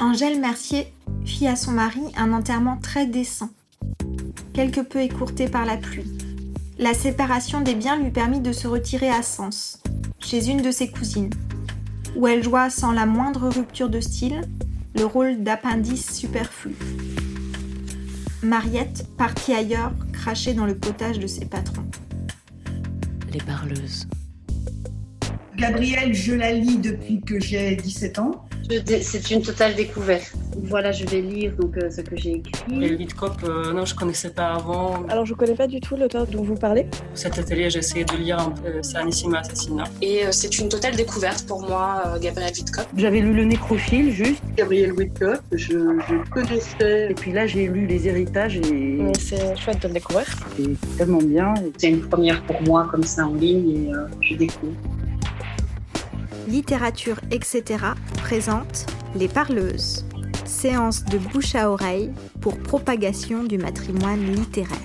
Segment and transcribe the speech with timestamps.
[0.00, 0.92] Angèle Mercier
[1.26, 3.50] fit à son mari un enterrement très décent,
[4.54, 6.10] quelque peu écourté par la pluie.
[6.78, 9.82] La séparation des biens lui permit de se retirer à Sens,
[10.18, 11.30] chez une de ses cousines,
[12.16, 14.40] où elle joua sans la moindre rupture de style
[14.94, 16.74] le rôle d'appendice superflu.
[18.42, 21.84] Mariette partit ailleurs, cracher dans le potage de ses patrons.
[23.32, 24.06] Les parleuses.
[25.60, 28.46] Gabrielle, je la lis depuis que j'ai 17 ans.
[29.02, 30.32] C'est une totale découverte.
[30.56, 32.62] Voilà, je vais lire donc euh, ce que j'ai écrit.
[32.68, 35.04] Le Cop, euh, non, je connaissais pas avant.
[35.08, 36.86] Alors, je connais pas du tout l'auteur dont vous parlez.
[37.14, 39.84] Cet atelier, j'ai essayé de lire un peu Serenissima Assassinat.
[40.00, 42.86] Et euh, c'est une totale découverte pour moi, Gabriel Witkop.
[42.96, 44.42] J'avais lu Le Nécrophile, juste.
[44.56, 47.10] Gabriel Witkop, je, je connaissais.
[47.10, 48.98] Et puis là, j'ai lu Les Héritages et.
[49.18, 50.26] C'est chouette de le découvrir.
[50.56, 51.52] C'est tellement bien.
[51.76, 53.90] C'est une première pour moi, comme ça, en ligne, et
[54.22, 54.72] je découvre.
[56.50, 57.84] Littérature, etc.
[58.14, 60.04] présente Les Parleuses,
[60.44, 64.76] séance de bouche à oreille pour propagation du matrimoine littéraire.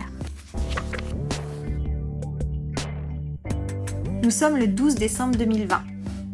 [4.22, 5.82] Nous sommes le 12 décembre 2020.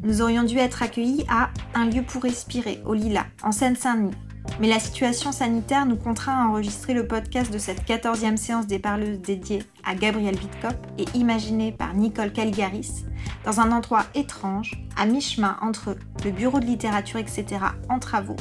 [0.03, 4.11] Nous aurions dû être accueillis à Un lieu pour respirer, au Lila, en Seine-Saint-Denis.
[4.59, 8.79] Mais la situation sanitaire nous contraint à enregistrer le podcast de cette 14e séance des
[8.79, 13.05] parleuses dédiée à Gabriel Witkop et imaginée par Nicole Caligaris
[13.45, 17.45] dans un endroit étrange, à mi-chemin entre le bureau de littérature, etc.
[17.89, 18.35] en travaux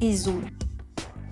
[0.00, 0.42] et Zoom.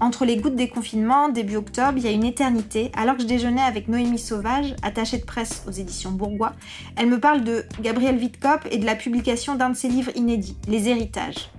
[0.00, 3.28] Entre les gouttes des confinements, début octobre, il y a une éternité, alors que je
[3.28, 6.54] déjeunais avec Noémie Sauvage, attachée de presse aux éditions Bourgois,
[6.96, 10.56] elle me parle de Gabriel Witkop et de la publication d'un de ses livres inédits,
[10.66, 11.50] Les Héritages.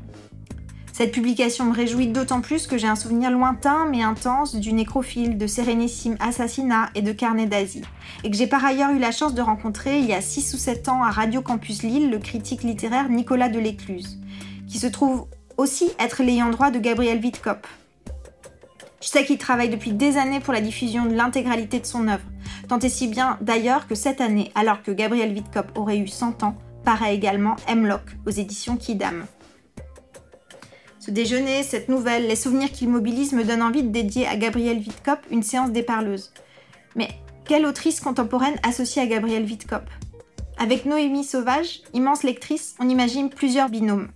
[0.94, 5.40] Cette publication me réjouit d'autant plus que j'ai un souvenir lointain mais intense du nécrophile,
[5.40, 7.82] de Sérénissime Assassinat et de Carnet d'Asie,
[8.24, 10.58] et que j'ai par ailleurs eu la chance de rencontrer il y a 6 ou
[10.58, 14.20] 7 ans à Radio Campus Lille le critique littéraire Nicolas Delécluse,
[14.68, 15.26] qui se trouve
[15.58, 17.66] aussi être l'ayant droit de Gabriel Witkop.
[19.02, 22.24] Je sais qu'il travaille depuis des années pour la diffusion de l'intégralité de son œuvre,
[22.68, 26.44] tant et si bien d'ailleurs que cette année, alors que Gabriel Witkop aurait eu 100
[26.44, 29.26] ans, paraît également Hemlock aux éditions Kidam.
[31.06, 34.78] Ce déjeuner, cette nouvelle, les souvenirs qu'il mobilise me donnent envie de dédier à Gabrielle
[34.78, 35.86] Witkop une séance des.
[36.96, 37.10] Mais
[37.44, 39.84] quelle autrice contemporaine associée à Gabrielle Witkop
[40.58, 44.12] Avec Noémie Sauvage, immense lectrice, on imagine plusieurs binômes.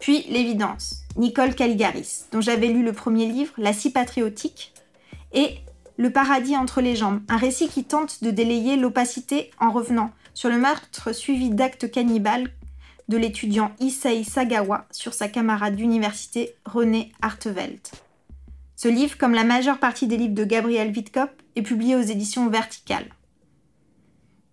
[0.00, 4.74] Puis l'évidence, Nicole Caligaris, dont j'avais lu le premier livre, La scie patriotique,
[5.32, 5.58] et
[5.96, 10.48] Le paradis entre les jambes, un récit qui tente de délayer l'opacité en revenant sur
[10.48, 12.50] le meurtre suivi d'actes cannibales
[13.08, 17.80] de l'étudiant Issei Sagawa sur sa camarade d'université René Arteveld.
[18.74, 22.48] Ce livre, comme la majeure partie des livres de Gabriel Witkop, est publié aux éditions
[22.48, 23.08] Verticales.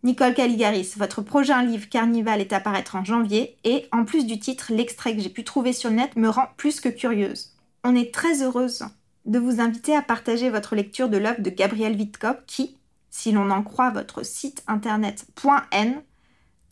[0.03, 4.38] Nicole Caligaris, votre prochain livre Carnival est à paraître en janvier et, en plus du
[4.38, 7.53] titre, l'extrait que j'ai pu trouver sur le net me rend plus que curieuse.
[7.84, 8.84] On est très heureuse
[9.25, 12.78] de vous inviter à partager votre lecture de l'œuvre de Gabriel Witkop qui,
[13.09, 15.25] si l'on en croit votre site internet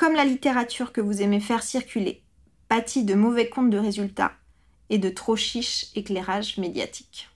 [0.01, 2.23] comme la littérature que vous aimez faire circuler,
[2.69, 4.31] pâtit de mauvais comptes de résultats
[4.89, 7.29] et de trop chiches éclairages médiatiques.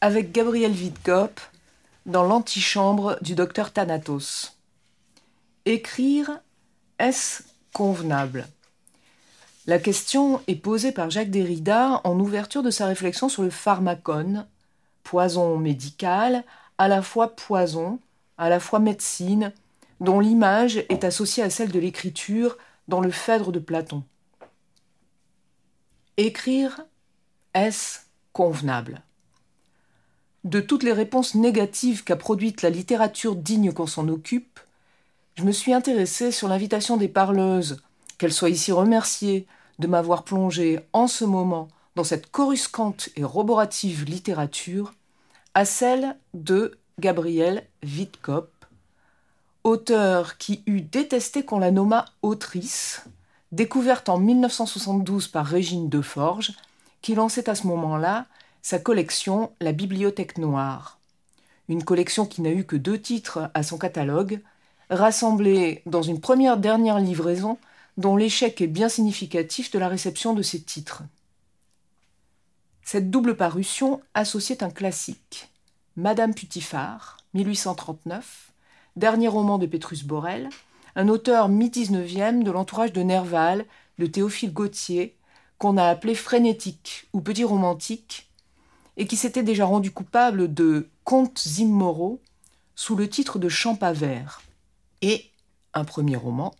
[0.00, 1.40] Avec Gabriel Witkop,
[2.06, 4.56] dans l'antichambre du docteur Thanatos.
[5.64, 6.30] Écrire,
[7.00, 8.46] est-ce convenable?
[9.66, 14.46] La question est posée par Jacques Derrida en ouverture de sa réflexion sur le pharmacone,
[15.02, 16.44] poison médical,
[16.78, 17.98] à la fois poison,
[18.38, 19.52] à la fois médecine,
[20.00, 22.58] dont l'image est associée à celle de l'écriture
[22.88, 24.04] dans le Phèdre de Platon.
[26.16, 26.84] Écrire,
[27.54, 28.00] est-ce
[28.32, 29.02] convenable?
[30.44, 34.60] De toutes les réponses négatives qu'a produites la littérature digne qu'on s'en occupe,
[35.34, 37.82] je me suis intéressée sur l'invitation des parleuses,
[38.16, 39.46] qu'elles soient ici remerciées
[39.78, 44.94] de m'avoir plongé en ce moment dans cette coruscante et roborative littérature,
[45.54, 48.50] à celle de Gabrielle Witkop,
[49.66, 53.04] auteur qui eut détesté qu'on la nommât autrice,
[53.50, 56.52] découverte en 1972 par Régine Deforge,
[57.02, 58.26] qui lançait à ce moment-là
[58.62, 61.00] sa collection La Bibliothèque Noire.
[61.68, 64.40] Une collection qui n'a eu que deux titres à son catalogue,
[64.88, 67.58] rassemblés dans une première dernière livraison
[67.96, 71.02] dont l'échec est bien significatif de la réception de ces titres.
[72.82, 75.50] Cette double parution associait un classique,
[75.96, 78.52] Madame Putifard, 1839,
[78.96, 80.48] dernier roman de Petrus Borel,
[80.96, 83.66] un auteur mi-19e de l'entourage de Nerval,
[83.98, 85.16] de Théophile Gautier,
[85.58, 88.30] qu'on a appelé frénétique ou petit romantique,
[88.96, 92.20] et qui s'était déjà rendu coupable de contes immoraux
[92.74, 94.42] sous le titre de Champavert,
[95.02, 95.30] et
[95.74, 96.54] un premier roman,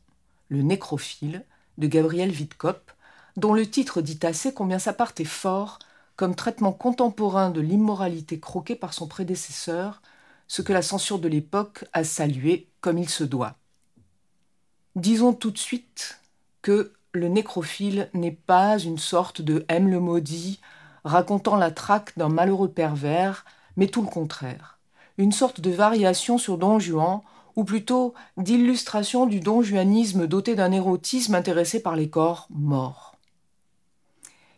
[0.48, 1.44] Le nécrophile
[1.78, 2.92] de Gabriel Witkop,
[3.36, 5.78] dont le titre dit assez combien sa part est fort
[6.14, 10.00] comme traitement contemporain de l'immoralité croquée par son prédécesseur,
[10.48, 13.56] ce que la censure de l'époque a salué comme il se doit.
[14.94, 16.20] Disons tout de suite
[16.62, 20.60] que le nécrophile n'est pas une sorte de M le maudit
[21.04, 23.44] racontant la traque d'un malheureux pervers,
[23.76, 24.78] mais tout le contraire,
[25.18, 27.22] une sorte de variation sur Don Juan,
[27.54, 33.16] ou plutôt d'illustration du don juanisme doté d'un érotisme intéressé par les corps morts.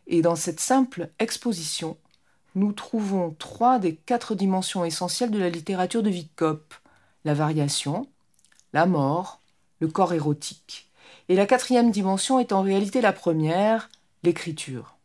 [0.09, 1.97] Et dans cette simple exposition,
[2.59, 6.75] nous trouvons trois des quatre dimensions essentielles de la littérature de Witkop
[7.25, 8.09] la variation,
[8.73, 9.41] la mort,
[9.81, 10.89] le corps érotique.
[11.29, 13.91] Et la quatrième dimension est en réalité la première,
[14.23, 14.97] l'écriture.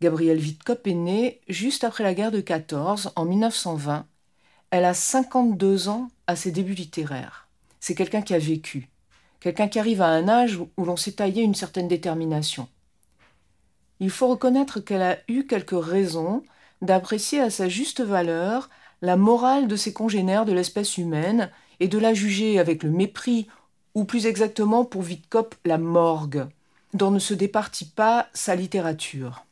[0.00, 4.06] Gabrielle Witkop est née juste après la guerre de 14, en 1920.
[4.70, 7.48] Elle a 52 ans à ses débuts littéraires.
[7.80, 8.88] C'est quelqu'un qui a vécu,
[9.40, 12.68] quelqu'un qui arrive à un âge où l'on s'est taillé une certaine détermination
[14.00, 16.42] il faut reconnaître qu'elle a eu quelques raisons
[16.82, 18.70] d'apprécier à sa juste valeur
[19.02, 23.46] la morale de ses congénères de l'espèce humaine et de la juger avec le mépris,
[23.94, 26.46] ou plus exactement pour Witkop la morgue,
[26.94, 29.44] dont ne se départit pas sa littérature.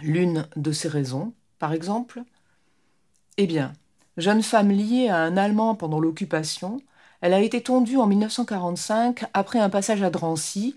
[0.00, 2.22] L'une de ces raisons, par exemple
[3.36, 3.72] Eh bien,
[4.16, 6.80] jeune femme liée à un Allemand pendant l'occupation,
[7.20, 10.76] elle a été tondue en 1945 après un passage à Drancy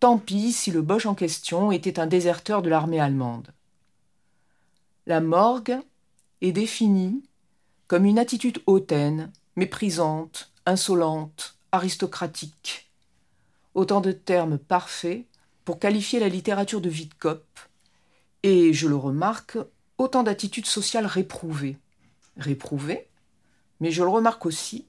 [0.00, 3.52] Tant pis si le Boche en question était un déserteur de l'armée allemande.
[5.06, 5.78] La morgue
[6.40, 7.22] est définie
[7.86, 12.90] comme une attitude hautaine, méprisante, insolente, aristocratique.
[13.74, 15.26] Autant de termes parfaits
[15.66, 17.44] pour qualifier la littérature de Witkop,
[18.42, 19.58] et, je le remarque,
[19.98, 21.76] autant d'attitudes sociales réprouvées.
[22.38, 23.06] Réprouvées,
[23.80, 24.86] mais je le remarque aussi,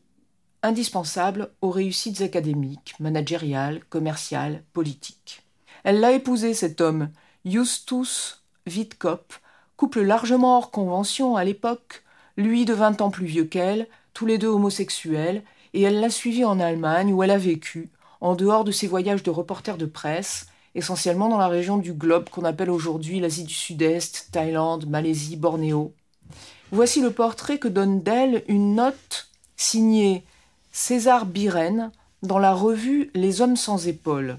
[0.63, 5.43] indispensable aux réussites académiques, managériales, commerciales, politiques.
[5.83, 7.09] Elle l'a épousé, cet homme,
[7.45, 9.33] Justus Witkop,
[9.75, 12.03] couple largement hors convention à l'époque,
[12.37, 15.43] lui de vingt ans plus vieux qu'elle, tous les deux homosexuels,
[15.73, 19.23] et elle l'a suivi en Allemagne où elle a vécu, en dehors de ses voyages
[19.23, 23.53] de reporter de presse, essentiellement dans la région du globe qu'on appelle aujourd'hui l'Asie du
[23.53, 25.93] Sud-Est, Thaïlande, Malaisie, Bornéo.
[26.71, 30.23] Voici le portrait que donne d'elle une note signée
[30.73, 31.91] César Biren
[32.23, 34.37] dans la revue Les hommes sans épaules.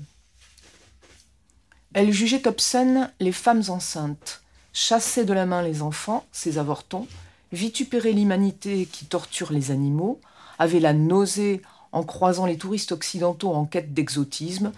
[1.92, 4.42] Elle jugeait obscènes les femmes enceintes,
[4.72, 7.06] chassait de la main les enfants, ces avortons,
[7.52, 10.20] vitupérait l'humanité qui torture les animaux,
[10.58, 11.60] avait la nausée
[11.92, 14.72] en croisant les touristes occidentaux en quête d'exotisme,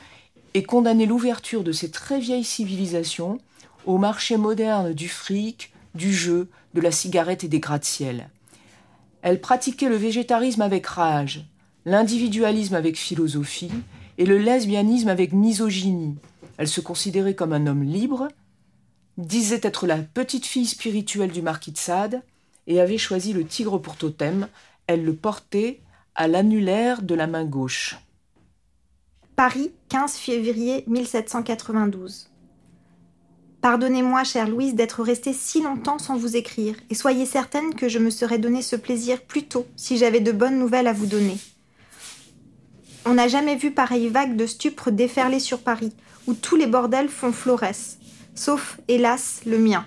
[0.55, 3.39] et condamnait l'ouverture de ces très vieilles civilisations
[3.87, 8.29] au marché moderne du fric, du jeu, de la cigarette et des gratte-ciel.
[9.25, 11.47] Elle pratiquait le végétarisme avec rage,
[11.87, 13.73] l'individualisme avec philosophie
[14.19, 16.17] et le lesbianisme avec misogynie.
[16.59, 18.29] Elle se considérait comme un homme libre,
[19.17, 22.23] disait être la petite fille spirituelle du marquis de Sade
[22.67, 24.47] et avait choisi le tigre pour totem.
[24.87, 25.81] Elle le portait
[26.15, 27.97] à l'annulaire de la main gauche.
[29.37, 32.29] Paris, 15 février 1792.
[33.64, 37.99] Pardonnez-moi, chère Louise, d'être restée si longtemps sans vous écrire, et soyez certaine que je
[37.99, 41.38] me serais donné ce plaisir plus tôt si j'avais de bonnes nouvelles à vous donner.
[43.06, 45.94] On n'a jamais vu pareille vague de stupres déferler sur Paris,
[46.26, 47.97] où tous les bordels font florès,
[48.35, 49.87] sauf, hélas, le mien.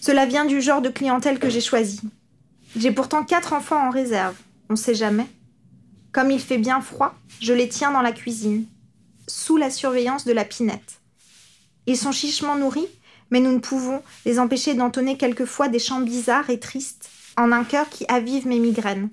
[0.00, 2.00] Cela vient du genre de clientèle que j'ai choisi.
[2.74, 4.36] J'ai pourtant quatre enfants en réserve,
[4.70, 5.26] on sait jamais.
[6.12, 8.64] Comme il fait bien froid, je les tiens dans la cuisine,
[9.28, 11.01] sous la surveillance de la pinette.
[11.86, 12.88] Ils sont chichement nourris,
[13.30, 17.64] mais nous ne pouvons les empêcher d'entonner quelquefois des chants bizarres et tristes, en un
[17.64, 19.10] cœur qui avive mes migraines.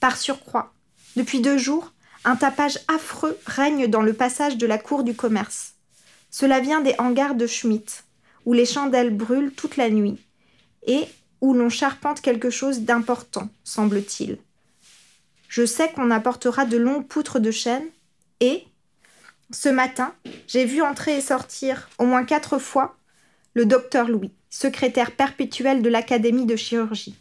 [0.00, 0.72] Par surcroît,
[1.16, 1.92] depuis deux jours,
[2.24, 5.74] un tapage affreux règne dans le passage de la cour du commerce.
[6.30, 8.04] Cela vient des hangars de Schmitt,
[8.46, 10.18] où les chandelles brûlent toute la nuit,
[10.86, 11.04] et
[11.40, 14.38] où l'on charpente quelque chose d'important, semble-t-il.
[15.48, 17.84] Je sais qu'on apportera de longues poutres de chêne,
[18.40, 18.64] et,
[19.50, 20.14] ce matin,
[20.46, 22.96] j'ai vu entrer et sortir, au moins quatre fois,
[23.54, 27.16] le docteur Louis, secrétaire perpétuel de l'Académie de chirurgie.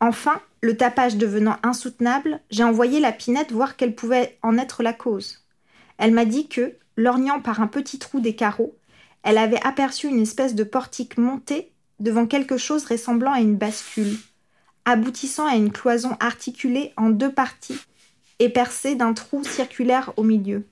[0.00, 4.92] Enfin, le tapage devenant insoutenable, j'ai envoyé la pinette voir quelle pouvait en être la
[4.92, 5.44] cause.
[5.98, 8.76] Elle m'a dit que, lorgnant par un petit trou des carreaux,
[9.22, 14.16] elle avait aperçu une espèce de portique monté devant quelque chose ressemblant à une bascule,
[14.84, 17.78] aboutissant à une cloison articulée en deux parties
[18.40, 20.66] et percée d'un trou circulaire au milieu.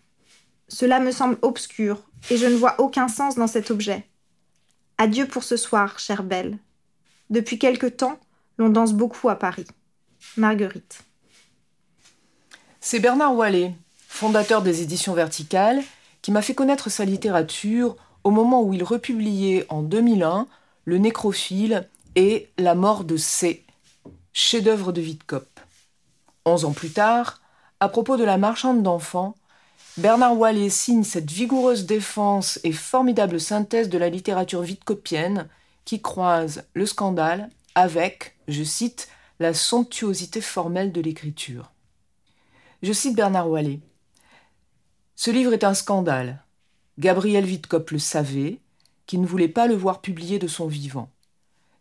[0.72, 4.08] Cela me semble obscur, et je ne vois aucun sens dans cet objet.
[4.96, 6.58] Adieu pour ce soir, chère belle.
[7.28, 8.18] Depuis quelque temps,
[8.56, 9.66] l'on danse beaucoup à Paris.
[10.38, 11.04] Marguerite.
[12.80, 13.74] C'est Bernard Wallet,
[14.08, 15.82] fondateur des éditions verticales,
[16.22, 20.46] qui m'a fait connaître sa littérature au moment où il republiait en 2001
[20.86, 21.86] Le Nécrophile
[22.16, 23.62] et La mort de C,
[24.32, 25.60] chef-d'œuvre de Wittkopp.
[26.46, 27.42] Onze ans plus tard,
[27.78, 29.34] à propos de La marchande d'enfants,
[29.98, 35.50] Bernard Wallet signe cette vigoureuse défense et formidable synthèse de la littérature wittkoppienne
[35.84, 39.08] qui croise le scandale avec, je cite,
[39.38, 41.72] la somptuosité formelle de l'écriture.
[42.82, 43.80] Je cite Bernard Wallet.
[45.14, 46.42] Ce livre est un scandale.
[46.98, 48.60] Gabriel Wittkopp le savait,
[49.06, 51.10] qui ne voulait pas le voir publié de son vivant.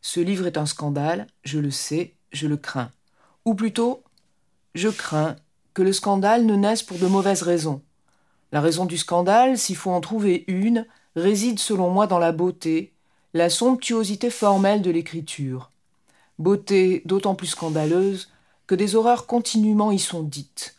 [0.02, 2.92] Ce livre est un scandale, je le sais, je le crains.
[3.46, 4.04] Ou plutôt,
[4.76, 5.38] je crains
[5.74, 7.82] que le scandale ne naisse pour de mauvaises raisons.
[8.52, 12.94] La raison du scandale, s'il faut en trouver une, réside selon moi dans la beauté,
[13.34, 15.72] la somptuosité formelle de l'écriture.
[16.38, 18.30] Beauté d'autant plus scandaleuse
[18.68, 20.76] que des horreurs continuellement y sont dites.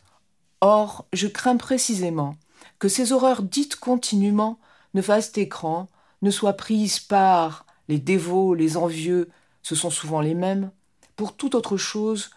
[0.61, 2.35] Or, je crains précisément
[2.77, 4.59] que ces horreurs dites continuellement
[4.93, 5.89] ne fassent écran,
[6.21, 9.29] ne soient prises par les dévots, les envieux,
[9.63, 10.71] ce sont souvent les mêmes,
[11.15, 12.31] pour toute autre chose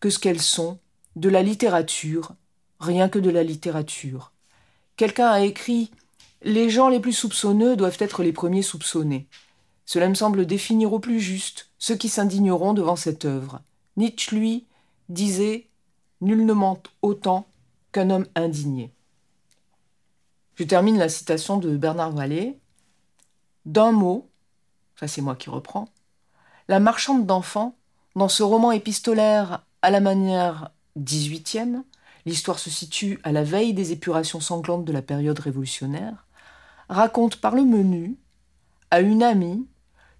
[0.00, 0.78] que ce qu'elles sont,
[1.16, 2.32] de la littérature,
[2.78, 4.32] rien que de la littérature.
[5.00, 5.90] Quelqu'un a écrit
[6.42, 9.28] Les gens les plus soupçonneux doivent être les premiers soupçonnés.
[9.86, 13.62] Cela me semble définir au plus juste ceux qui s'indigneront devant cette œuvre.
[13.96, 14.66] Nietzsche, lui,
[15.08, 15.68] disait
[16.20, 17.46] Nul ne ment autant
[17.92, 18.92] qu'un homme indigné.
[20.56, 22.58] Je termine la citation de Bernard Vallée.
[23.64, 24.28] D'un mot,
[24.96, 25.88] ça c'est moi qui reprends,
[26.68, 27.74] la marchande d'enfants,
[28.16, 31.84] dans ce roman épistolaire à la manière 18e,
[32.26, 36.26] l'histoire se situe à la veille des épurations sanglantes de la période révolutionnaire,
[36.88, 38.16] raconte par le menu,
[38.90, 39.66] à une amie,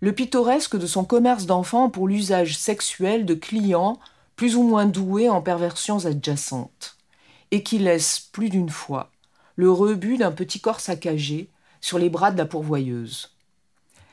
[0.01, 3.99] le pittoresque de son commerce d'enfants pour l'usage sexuel de clients
[4.37, 6.97] plus ou moins doués en perversions adjacentes,
[7.51, 9.11] et qui laisse plus d'une fois
[9.57, 11.51] le rebut d'un petit corps saccagé
[11.83, 13.37] sur les bras de la pourvoyeuse.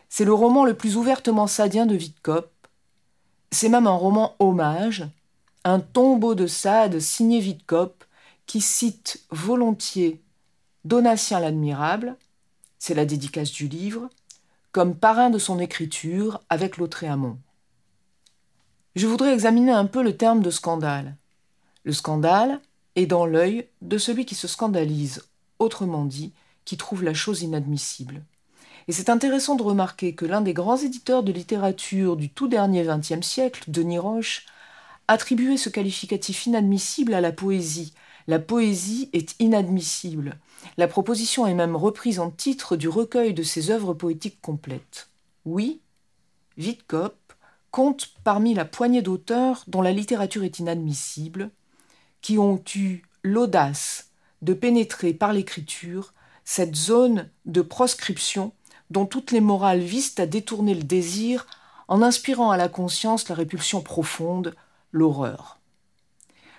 [0.09, 2.51] C'est le roman le plus ouvertement sadien de Wittkopp.
[3.51, 5.07] C'est même un roman hommage,
[5.67, 8.05] un tombeau de Sade signé Wittkopp
[8.45, 10.21] qui cite volontiers
[10.85, 12.15] Donatien l'Admirable,
[12.79, 14.09] c'est la dédicace du livre,
[14.71, 17.37] comme parrain de son écriture avec Lautréamont.
[18.95, 21.17] Je voudrais examiner un peu le terme de scandale.
[21.83, 22.61] Le scandale
[22.95, 25.25] est dans l'œil de celui qui se scandalise,
[25.59, 26.31] autrement dit,
[26.63, 28.23] qui trouve la chose inadmissible.
[28.87, 32.85] Et c'est intéressant de remarquer que l'un des grands éditeurs de littérature du tout dernier
[32.85, 34.45] XXe siècle, Denis Roche,
[35.07, 37.93] attribuait ce qualificatif inadmissible à la poésie.
[38.27, 40.37] La poésie est inadmissible,
[40.77, 45.09] la proposition est même reprise en titre du recueil de ses œuvres poétiques complètes.
[45.45, 45.79] Oui,
[46.57, 47.15] Wittkopp
[47.71, 51.51] compte parmi la poignée d'auteurs dont la littérature est inadmissible,
[52.21, 54.09] qui ont eu l'audace
[54.41, 58.51] de pénétrer par l'écriture cette zone de proscription
[58.89, 61.45] dont toutes les morales visent à détourner le désir
[61.87, 64.55] en inspirant à la conscience la répulsion profonde,
[64.91, 65.59] l'horreur.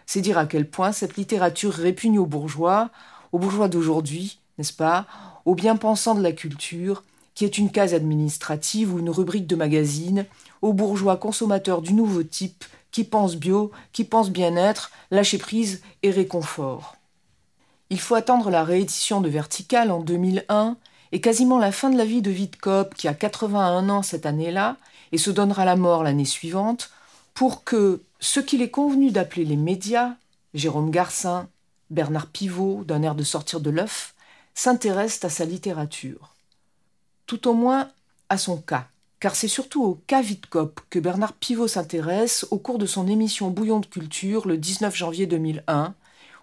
[0.06, 2.90] C'est dire à quel point cette littérature répugne aux bourgeois,
[3.32, 5.06] aux bourgeois d'aujourd'hui, n'est-ce pas,
[5.44, 7.04] aux bien-pensants de la culture,
[7.34, 10.26] qui est une case administrative ou une rubrique de magazine,
[10.62, 16.10] aux bourgeois consommateurs du nouveau type, qui pensent bio, qui pensent bien-être, lâcher prise et
[16.10, 16.96] réconfort.
[17.90, 20.76] Il faut attendre la réédition de Vertical en 2001
[21.12, 24.76] et quasiment la fin de la vie de Wittkopp, qui a 81 ans cette année-là
[25.12, 26.90] et se donnera la mort l'année suivante,
[27.34, 30.14] pour que ce qu'il est convenu d'appeler les médias,
[30.52, 31.48] Jérôme Garcin,
[31.90, 34.14] Bernard Pivot, d'un air de sortir de l'œuf,
[34.54, 36.34] s'intéresse à sa littérature.
[37.26, 37.90] Tout au moins
[38.28, 38.88] à son cas,
[39.20, 43.50] car c'est surtout au cas Wittkopp que Bernard Pivot s'intéresse au cours de son émission
[43.50, 45.94] Bouillon de culture le 19 janvier 2001,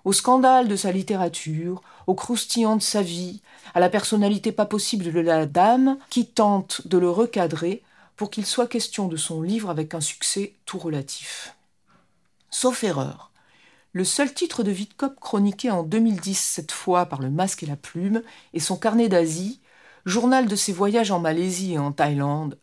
[0.05, 3.41] au scandale de sa littérature, au croustillant de sa vie,
[3.73, 7.81] à la personnalité pas possible de la dame qui tente de le recadrer
[8.15, 11.55] pour qu'il soit question de son livre avec un succès tout relatif.
[12.57, 13.33] Sauf erreur,
[13.91, 17.75] le seul titre de Wittkopp chroniqué en 2010 cette fois par le masque et la
[17.75, 18.21] plume
[18.53, 19.59] est son carnet d'Asie,
[20.05, 22.57] journal de ses voyages en Malaisie et en Thaïlande.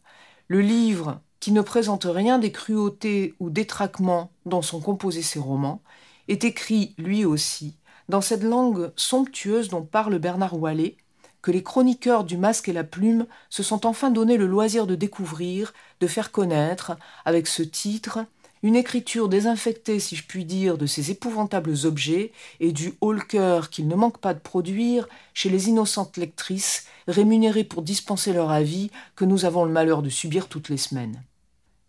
[0.48, 5.82] Le livre, qui ne présente rien des cruautés ou détraquements dont sont composés ses romans,
[6.26, 7.76] est écrit, lui aussi,
[8.08, 10.96] dans cette langue somptueuse dont parle Bernard Wallet,
[11.42, 14.94] que les chroniqueurs du masque et la plume se sont enfin donné le loisir de
[14.94, 16.96] découvrir, de faire connaître,
[17.26, 18.20] avec ce titre,
[18.62, 23.70] une écriture désinfectée, si je puis dire, de ces épouvantables objets et du haut cœur
[23.70, 28.90] qu'ils ne manquent pas de produire chez les innocentes lectrices rémunérées pour dispenser leur avis
[29.16, 31.22] que nous avons le malheur de subir toutes les semaines.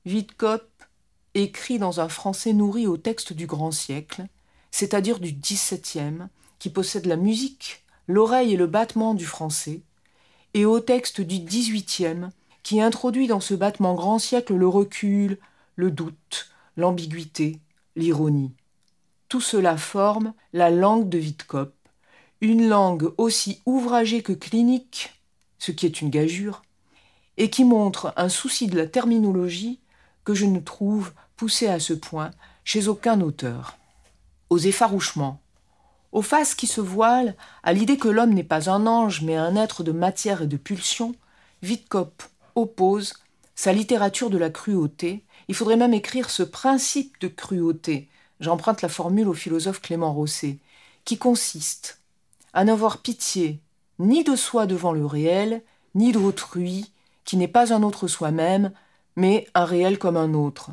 [0.06, 0.68] Wittkopp
[1.36, 4.26] écrit dans un français nourri au texte du grand siècle,
[4.72, 6.28] c'est-à-dire du XVIIe,
[6.58, 9.82] qui possède la musique, l'oreille et le battement du français,
[10.56, 12.30] et au texte du XVIIIe,
[12.64, 15.38] qui introduit dans ce battement grand siècle le recul,
[15.76, 17.60] le doute, l'ambiguïté,
[17.96, 18.54] l'ironie.
[19.30, 21.74] Tout cela forme la langue de Witkop,
[22.42, 25.22] une langue aussi ouvragée que clinique,
[25.58, 26.64] ce qui est une gageure,
[27.38, 29.80] et qui montre un souci de la terminologie
[30.24, 32.32] que je ne trouve poussé à ce point
[32.64, 33.78] chez aucun auteur.
[34.50, 35.42] Aux effarouchements,
[36.12, 39.56] aux faces qui se voilent à l'idée que l'homme n'est pas un ange mais un
[39.56, 41.16] être de matière et de pulsion,
[41.64, 42.24] Witkop
[42.56, 43.14] oppose
[43.56, 45.24] sa littérature de la cruauté.
[45.48, 48.10] Il faudrait même écrire ce principe de cruauté,
[48.40, 50.58] j'emprunte la formule au philosophe Clément Rosset,
[51.06, 52.00] qui consiste
[52.54, 53.60] à n'avoir pitié
[54.00, 55.62] ni de soi devant le réel,
[55.96, 56.92] ni d'autrui,
[57.26, 58.72] qui n'est pas un autre soi-même,
[59.16, 60.72] mais un réel comme un autre.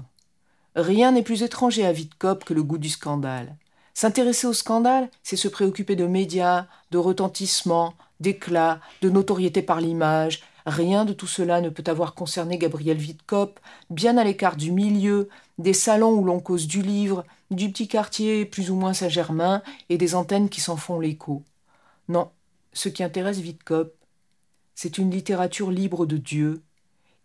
[0.77, 3.57] Rien n'est plus étranger à Witkop que le goût du scandale.
[3.95, 10.43] S'intéresser au scandale, c'est se préoccuper de médias, de retentissement, d'éclat, de notoriété par l'image.
[10.71, 13.59] Rien de tout cela ne peut avoir concerné Gabriel Witkop,
[13.91, 18.45] bien à l'écart du milieu, des salons où l'on cause du livre, du petit quartier
[18.45, 21.43] plus ou moins Saint-Germain et des antennes qui s'en font l'écho.
[22.07, 22.31] Non,
[22.73, 23.97] ce qui intéresse Witkop,
[24.77, 26.63] c'est une littérature libre de Dieu,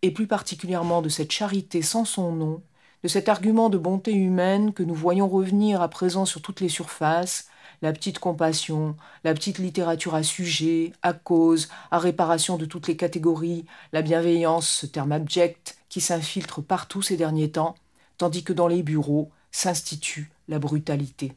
[0.01, 2.63] et plus particulièrement de cette charité sans son nom,
[3.03, 6.69] de cet argument de bonté humaine que nous voyons revenir à présent sur toutes les
[6.69, 7.47] surfaces,
[7.81, 12.97] la petite compassion, la petite littérature à sujet, à cause, à réparation de toutes les
[12.97, 17.75] catégories, la bienveillance, ce terme abject qui s'infiltre partout ces derniers temps,
[18.17, 21.33] tandis que dans les bureaux s'institue la brutalité.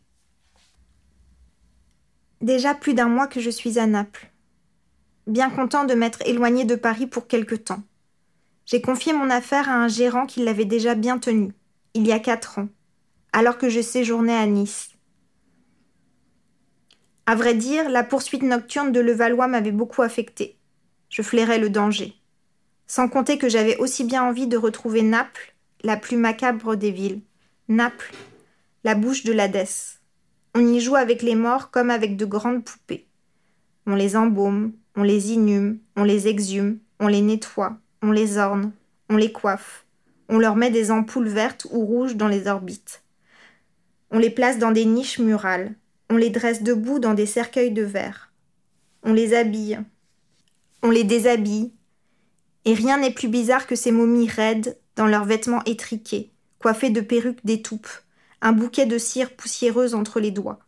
[2.41, 4.31] Déjà plus d'un mois que je suis à Naples.
[5.27, 7.83] Bien content de m'être éloigné de Paris pour quelque temps.
[8.65, 11.53] J'ai confié mon affaire à un gérant qui l'avait déjà bien tenu,
[11.95, 12.69] il y a quatre ans,
[13.33, 14.91] alors que je séjournais à Nice.
[17.29, 20.57] À vrai dire, la poursuite nocturne de Levallois m'avait beaucoup affecté.
[21.11, 22.15] Je flairais le danger.
[22.87, 27.21] Sans compter que j'avais aussi bien envie de retrouver Naples, la plus macabre des villes.
[27.69, 28.15] Naples,
[28.83, 30.01] la bouche de l'Hadès.
[30.55, 33.07] On y joue avec les morts comme avec de grandes poupées.
[33.87, 38.73] On les embaume, on les inhume, on les exhume, on les nettoie, on les orne,
[39.11, 39.85] on les coiffe,
[40.31, 43.03] on leur met des ampoules vertes ou rouges dans les orbites.
[44.11, 45.75] On les place dans des niches murales,
[46.11, 48.33] on les dresse debout dans des cercueils de verre.
[49.03, 49.81] On les habille,
[50.83, 51.73] on les déshabille,
[52.65, 57.01] et rien n'est plus bizarre que ces momies raides dans leurs vêtements étriqués, coiffées de
[57.01, 57.89] perruques d'étoupe,
[58.41, 60.61] un bouquet de cire poussiéreuse entre les doigts.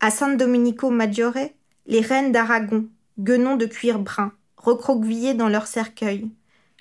[0.00, 1.50] À San Domenico Maggiore,
[1.86, 2.86] les reines d'Aragon,
[3.18, 6.30] guenons de cuir brun, recroquevillés dans leur cercueil.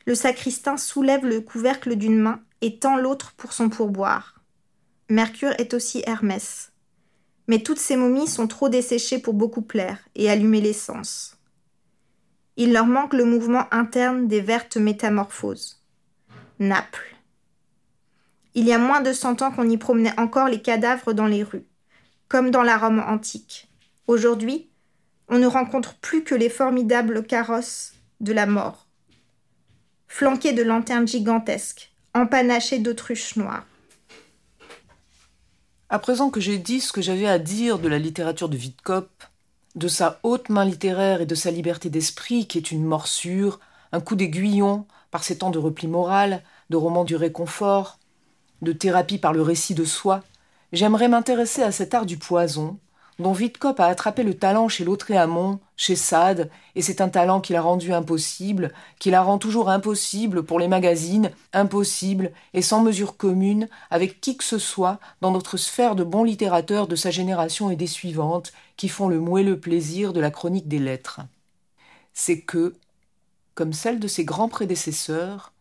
[0.05, 4.41] Le sacristain soulève le couvercle d'une main et tend l'autre pour son pourboire.
[5.09, 6.71] Mercure est aussi Hermès.
[7.47, 11.37] Mais toutes ces momies sont trop desséchées pour beaucoup plaire et allumer l'essence.
[12.57, 15.81] Il leur manque le mouvement interne des vertes métamorphoses.
[16.59, 17.15] Naples.
[18.53, 21.43] Il y a moins de cent ans qu'on y promenait encore les cadavres dans les
[21.43, 21.65] rues,
[22.29, 23.69] comme dans la Rome antique.
[24.07, 24.69] Aujourd'hui,
[25.27, 28.87] on ne rencontre plus que les formidables carrosses de la mort,
[30.07, 33.65] flanqués de lanternes gigantesques, empanachés d'autruches noires.
[35.95, 39.09] À présent que j'ai dit ce que j'avais à dire de la littérature de Witkop,
[39.75, 43.61] de sa haute main littéraire et de sa liberté d'esprit qui est une morsure,
[43.93, 47.97] un coup d'aiguillon par ses temps de repli moral, de roman du réconfort,
[48.61, 50.21] de thérapie par le récit de soi,
[50.73, 52.77] j'aimerais m'intéresser à cet art du poison,
[53.19, 57.53] dont Witkop a attrapé le talent chez Lautréamont, chez Sade, et c'est un talent qui
[57.53, 63.17] l'a rendu impossible, qui la rend toujours impossible pour les magazines, impossible et sans mesure
[63.17, 67.69] commune avec qui que ce soit dans notre sphère de bons littérateurs de sa génération
[67.69, 71.21] et des suivantes, qui font le moelleux plaisir de la chronique des lettres.
[72.13, 72.75] C'est que,
[73.53, 75.53] comme celle de ses grands prédécesseurs,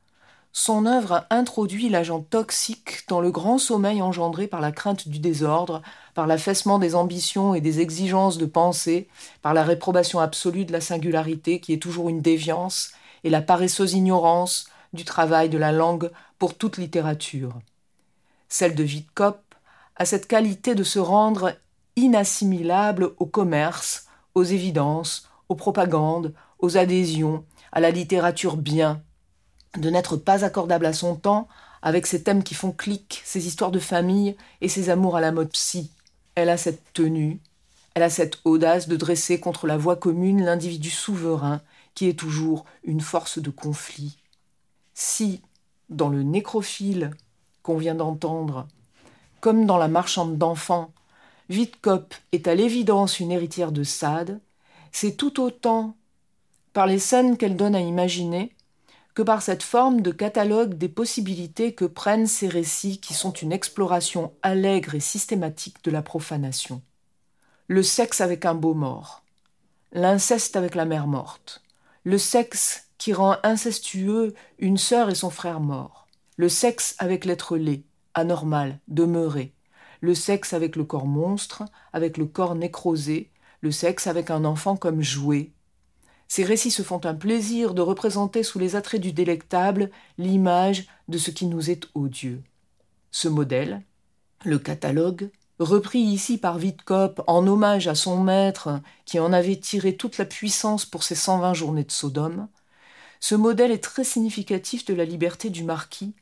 [0.56, 5.82] son œuvre introduit l'agent toxique dans le grand sommeil engendré par la crainte du désordre,
[6.14, 9.08] par l'affaissement des ambitions et des exigences de pensée,
[9.42, 12.92] par la réprobation absolue de la singularité qui est toujours une déviance,
[13.24, 17.58] et la paresseuse ignorance du travail de la langue pour toute littérature.
[18.48, 19.40] Celle de Witkop
[19.96, 21.56] a cette qualité de se rendre
[21.96, 29.02] inassimilable au commerce, aux évidences, aux propagandes, aux adhésions, à la littérature bien,
[29.76, 31.48] de n'être pas accordable à son temps,
[31.82, 35.32] avec ses thèmes qui font clic, ses histoires de famille et ses amours à la
[35.32, 35.90] mode psy.
[36.34, 37.40] Elle a cette tenue,
[37.94, 41.60] elle a cette audace de dresser contre la voie commune l'individu souverain
[41.94, 44.18] qui est toujours une force de conflit.
[44.94, 45.42] Si,
[45.90, 47.10] dans le nécrophile
[47.62, 48.66] qu'on vient d'entendre,
[49.40, 50.90] comme dans la marchande d'enfants,
[51.50, 54.40] Witkop est à l'évidence une héritière de Sade,
[54.90, 55.96] c'est tout autant
[56.72, 58.54] par les scènes qu'elle donne à imaginer
[59.14, 63.52] que par cette forme de catalogue des possibilités que prennent ces récits qui sont une
[63.52, 66.82] exploration allègre et systématique de la profanation.
[67.68, 69.22] Le sexe avec un beau mort,
[69.92, 71.62] l'inceste avec la mère morte,
[72.02, 77.56] le sexe qui rend incestueux une sœur et son frère morts, le sexe avec l'être
[77.56, 79.54] laid, anormal, demeuré,
[80.00, 84.76] le sexe avec le corps monstre, avec le corps nécrosé, le sexe avec un enfant
[84.76, 85.52] comme jouet.
[86.28, 91.18] Ces récits se font un plaisir de représenter sous les attraits du délectable l'image de
[91.18, 92.42] ce qui nous est odieux.
[93.10, 93.82] Ce modèle,
[94.44, 99.96] le catalogue, repris ici par Witkop en hommage à son maître qui en avait tiré
[99.96, 102.48] toute la puissance pour ses 120 journées de Sodome,
[103.20, 106.14] ce modèle est très significatif de la liberté du marquis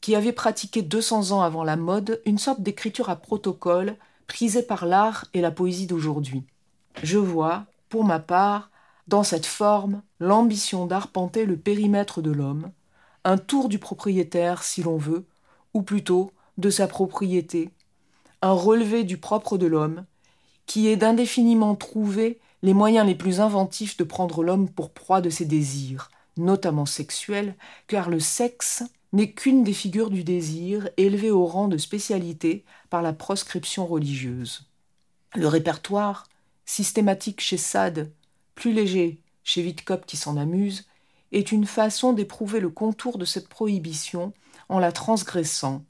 [0.00, 4.86] qui avait pratiqué 200 ans avant la mode une sorte d'écriture à protocole prisée par
[4.86, 6.44] l'art et la poésie d'aujourd'hui.
[7.02, 8.70] Je vois, pour ma part,
[9.06, 12.70] dans cette forme, l'ambition d'arpenter le périmètre de l'homme,
[13.24, 15.26] un tour du propriétaire si l'on veut,
[15.74, 17.70] ou plutôt de sa propriété,
[18.42, 20.04] un relevé du propre de l'homme,
[20.66, 25.30] qui est d'indéfiniment trouver les moyens les plus inventifs de prendre l'homme pour proie de
[25.30, 27.54] ses désirs, notamment sexuels,
[27.86, 33.02] car le sexe n'est qu'une des figures du désir élevée au rang de spécialité par
[33.02, 34.68] la proscription religieuse.
[35.34, 36.26] Le répertoire,
[36.64, 38.10] systématique chez Sade,
[38.56, 40.88] plus léger chez Witkop qui s'en amuse,
[41.30, 44.32] est une façon d'éprouver le contour de cette prohibition
[44.68, 45.84] en la transgressant,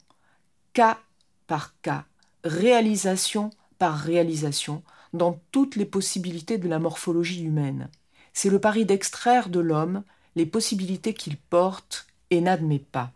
[0.73, 0.99] cas
[1.47, 2.05] par cas,
[2.43, 3.49] réalisation
[3.79, 7.89] par réalisation, dans toutes les possibilités de la morphologie humaine.
[8.33, 10.03] C'est le pari d'extraire de l'homme
[10.35, 13.11] les possibilités qu'il porte et n'admet pas.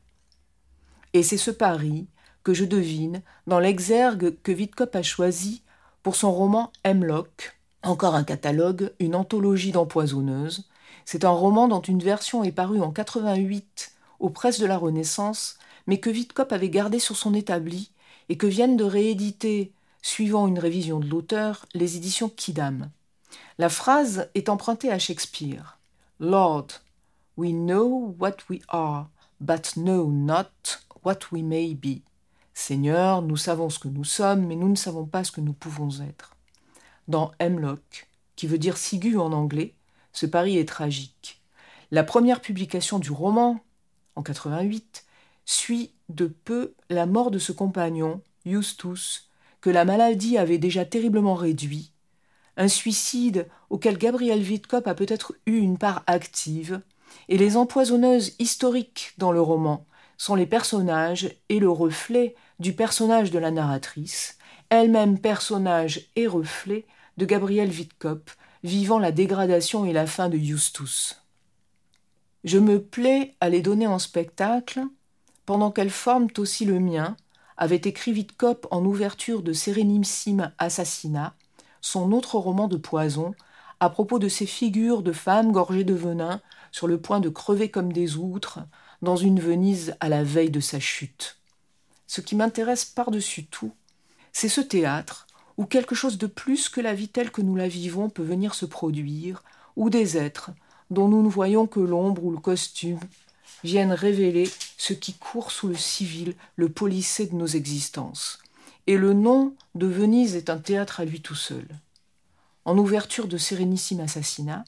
[1.13, 2.07] Et c'est ce pari
[2.43, 5.61] que je devine dans l'exergue que Witkop a choisi
[6.01, 10.67] pour son roman Hemlock, encore un catalogue, une anthologie d'empoisonneuses.
[11.05, 15.57] C'est un roman dont une version est parue en 88 aux presses de la Renaissance,
[15.87, 17.91] mais que Witkop avait gardé sur son établi
[18.29, 22.89] et que viennent de rééditer, suivant une révision de l'auteur, les éditions Kidam.
[23.57, 25.79] La phrase est empruntée à Shakespeare.
[26.19, 26.67] Lord,
[27.37, 29.07] we know what we are,
[29.39, 30.51] but know not
[31.03, 32.01] what we may be.
[32.53, 35.53] Seigneur, nous savons ce que nous sommes, mais nous ne savons pas ce que nous
[35.53, 36.35] pouvons être.
[37.07, 39.75] Dans Hemlock, qui veut dire Sigu en anglais,
[40.13, 41.41] ce pari est tragique.
[41.91, 43.59] La première publication du roman,
[44.15, 45.05] en 88,
[45.45, 49.29] suit de peu la mort de ce compagnon, Justus,
[49.61, 51.91] que la maladie avait déjà terriblement réduit,
[52.57, 56.81] un suicide auquel Gabriel Witkop a peut-être eu une part active,
[57.29, 59.85] et les empoisonneuses historiques dans le roman
[60.17, 64.37] sont les personnages et le reflet du personnage de la narratrice,
[64.71, 66.85] elle-même personnage et reflet
[67.17, 68.31] de Gabriel Witkop,
[68.63, 71.21] vivant la dégradation et la fin de Justus.
[72.45, 74.81] Je me plais à les donner en spectacle,
[75.45, 77.17] pendant qu'elles forment aussi le mien,
[77.57, 81.35] avait écrit Witkop en ouverture de Sérénissime Assassinat,
[81.81, 83.35] son autre roman de poison,
[83.81, 87.69] à propos de ces figures de femmes gorgées de venin, sur le point de crever
[87.69, 88.59] comme des outres,
[89.01, 91.39] dans une Venise à la veille de sa chute.
[92.07, 93.73] Ce qui m'intéresse par-dessus tout,
[94.33, 97.67] c'est ce théâtre où quelque chose de plus que la vie telle que nous la
[97.67, 99.43] vivons peut venir se produire,
[99.75, 100.51] où des êtres,
[100.89, 102.99] dont nous ne voyons que l'ombre ou le costume,
[103.63, 108.39] viennent révéler ce qui court sous le civil, le polissé de nos existences.
[108.87, 111.67] Et le nom de Venise est un théâtre à lui tout seul.
[112.65, 114.65] En ouverture de Sérénissime Assassinat,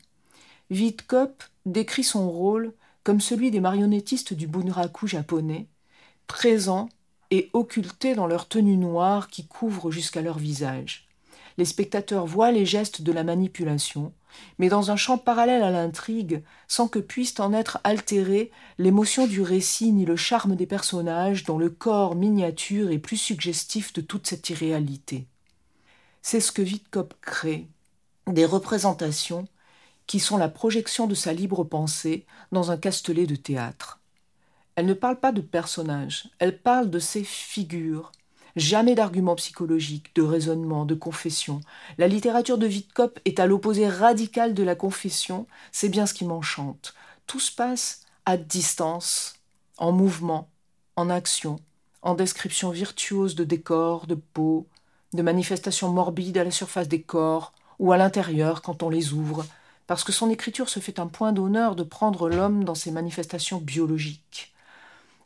[0.69, 2.73] Witkop décrit son rôle
[3.04, 5.67] comme celui des marionnettistes du bunraku japonais,
[6.28, 6.89] présents
[7.34, 11.08] et occultés dans leur tenue noire qui couvre jusqu'à leur visage.
[11.58, 14.13] Les spectateurs voient les gestes de la manipulation,
[14.60, 19.41] mais dans un champ parallèle à l'intrigue, sans que puissent en être altérés l'émotion du
[19.41, 24.28] récit ni le charme des personnages dont le corps miniature est plus suggestif de toute
[24.28, 25.26] cette irréalité.
[26.22, 27.67] C'est ce que Witkop crée,
[28.28, 29.48] des représentations
[30.06, 34.03] qui sont la projection de sa libre pensée dans un castelet de théâtre.
[34.76, 38.12] Elle ne parle pas de personnages, elle parle de ses figures.
[38.56, 41.62] Jamais d'arguments psychologiques, de raisonnement, de confession.
[41.98, 46.26] La littérature de Witkop est à l'opposé radical de la confession, c'est bien ce qui
[46.26, 46.94] m'enchante.
[47.28, 49.36] Tout se passe à distance,
[49.78, 50.50] en mouvement,
[50.96, 51.58] en action,
[52.02, 54.68] en description virtuose de décors, de peau,
[55.14, 59.46] de manifestations morbides à la surface des corps ou à l'intérieur quand on les ouvre,
[59.88, 63.60] parce que son écriture se fait un point d'honneur de prendre l'homme dans ses manifestations
[63.60, 64.53] biologiques.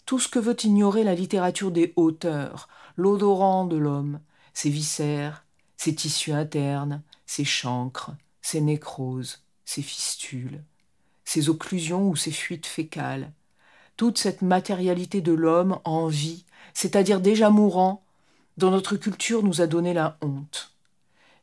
[0.07, 4.21] Tout ce que veut ignorer la littérature des hauteurs, l'odorant de l'homme,
[4.53, 5.43] ses viscères,
[5.75, 10.63] ses tissus internes, ses chancres, ses nécroses, ses fistules,
[11.25, 13.33] ses occlusions ou ses fuites fécales,
[13.97, 18.01] toute cette matérialité de l'homme en vie, c'est-à-dire déjà mourant,
[18.55, 20.73] dont notre culture nous a donné la honte.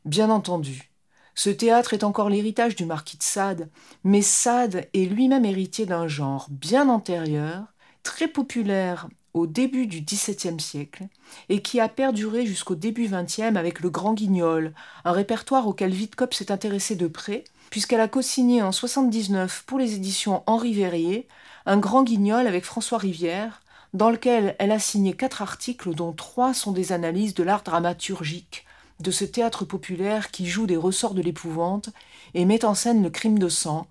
[0.05, 0.89] Bien entendu,
[1.35, 3.69] ce théâtre est encore l'héritage du marquis de Sade,
[4.03, 7.74] mais Sade est lui-même héritier d'un genre bien antérieur,
[8.05, 11.07] très populaire au début du XVIIe siècle,
[11.49, 16.33] et qui a perduré jusqu'au début XXe avec le Grand Guignol, un répertoire auquel Witkop
[16.33, 21.27] s'est intéressé de près, puisqu'elle a co-signé en 79 pour les éditions Henri Verrier
[21.65, 23.61] un Grand Guignol avec François Rivière,
[23.93, 28.65] dans lequel elle a signé quatre articles dont trois sont des analyses de l'art dramaturgique
[28.99, 31.89] de ce théâtre populaire qui joue des ressorts de l'épouvante
[32.35, 33.87] et met en scène le crime de sang,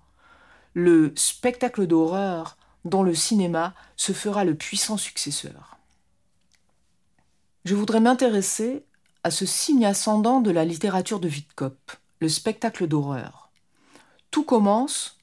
[0.73, 5.77] le spectacle d'horreur dont le cinéma se fera le puissant successeur.
[7.65, 8.85] Je voudrais m'intéresser
[9.23, 13.49] à ce signe ascendant de la littérature de Witkop, le spectacle d'horreur.
[14.29, 15.17] Tout commence,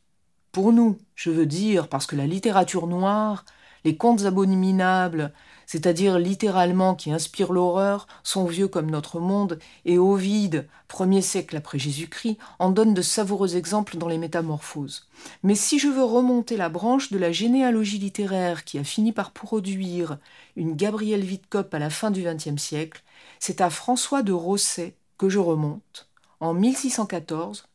[0.50, 3.44] pour nous, je veux dire, parce que la littérature noire,
[3.84, 5.32] les contes abominables,
[5.66, 11.78] c'est-à-dire littéralement qui inspirent l'horreur, sont vieux comme notre monde, et Ovide, premier siècle après
[11.78, 15.08] Jésus-Christ, en donne de savoureux exemples dans les Métamorphoses.
[15.42, 19.30] Mais si je veux remonter la branche de la généalogie littéraire qui a fini par
[19.30, 20.18] produire
[20.56, 23.02] une Gabrielle Witkop à la fin du XXe siècle,
[23.38, 26.08] c'est à François de Rosset que je remonte,
[26.40, 27.68] en 1614,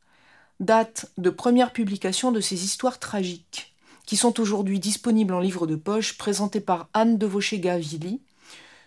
[0.60, 3.73] date de première publication de ces histoires tragiques
[4.08, 8.22] qui sont aujourd'hui disponibles en livre de poche présentés par Anne de Vaucher-Gavilly,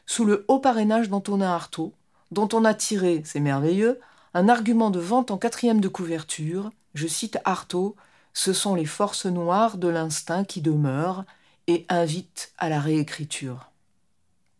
[0.06, 1.92] sous le haut parrainage d'Antonin Artaud,
[2.32, 4.00] dont on a tiré, c'est merveilleux,
[4.32, 6.70] un argument de vente en quatrième de couverture.
[6.94, 7.96] Je cite Artaud
[8.32, 11.24] Ce sont les forces noires de l'instinct qui demeurent
[11.66, 13.70] et invitent à la réécriture.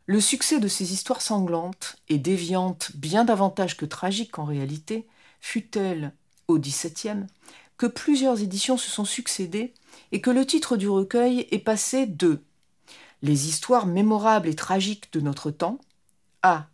[0.04, 5.06] Le succès de ces histoires sanglantes et déviantes, bien davantage que tragiques en réalité,
[5.40, 6.12] fut tel,
[6.48, 7.26] au XVIIe,
[7.78, 9.72] que plusieurs éditions se sont succédées
[10.12, 12.42] et que le titre du recueil est passé de
[13.22, 15.78] Les histoires mémorables et tragiques de notre temps
[16.42, 16.66] à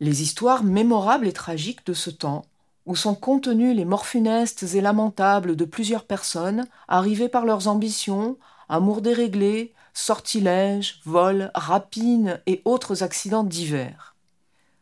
[0.00, 2.44] Les histoires mémorables et tragiques de ce temps,
[2.86, 8.36] où sont contenus les morts funestes et lamentables de plusieurs personnes, arrivées par leurs ambitions,
[8.68, 14.16] amours déréglés, sortilèges, vols, rapines et autres accidents divers.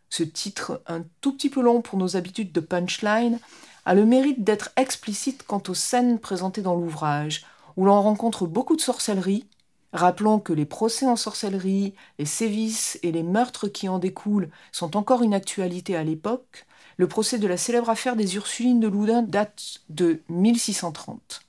[0.09, 3.39] Ce titre, un tout petit peu long pour nos habitudes de punchline,
[3.85, 7.45] a le mérite d'être explicite quant aux scènes présentées dans l'ouvrage,
[7.77, 9.47] où l'on rencontre beaucoup de sorcellerie.
[9.93, 14.97] Rappelons que les procès en sorcellerie, les sévices et les meurtres qui en découlent sont
[14.97, 16.67] encore une actualité à l'époque.
[16.97, 21.41] Le procès de la célèbre affaire des Ursulines de Loudun date de 1630.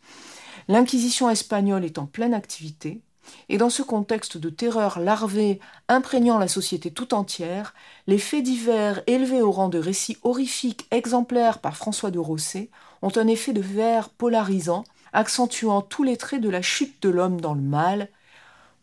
[0.67, 3.01] L'Inquisition espagnole est en pleine activité,
[3.49, 7.73] et dans ce contexte de terreur larvée imprégnant la société tout entière,
[8.07, 12.69] les faits divers élevés au rang de récits horrifiques exemplaires par François de Rosset
[13.01, 17.41] ont un effet de verre polarisant, accentuant tous les traits de la chute de l'homme
[17.41, 18.09] dans le mal,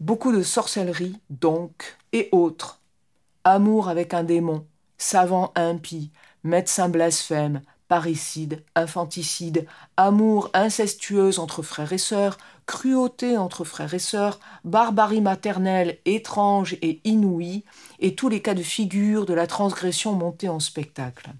[0.00, 2.80] beaucoup de sorcellerie, donc, et autres.
[3.44, 4.66] Amour avec un démon,
[4.98, 6.10] savant impie,
[6.44, 12.36] médecin blasphème, parricide, infanticide, amour incestueuse entre frères et sœurs,
[12.68, 17.64] cruauté entre frères et sœurs, barbarie maternelle étrange et inouïe,
[17.98, 21.30] et tous les cas de figure de la transgression montée en spectacle.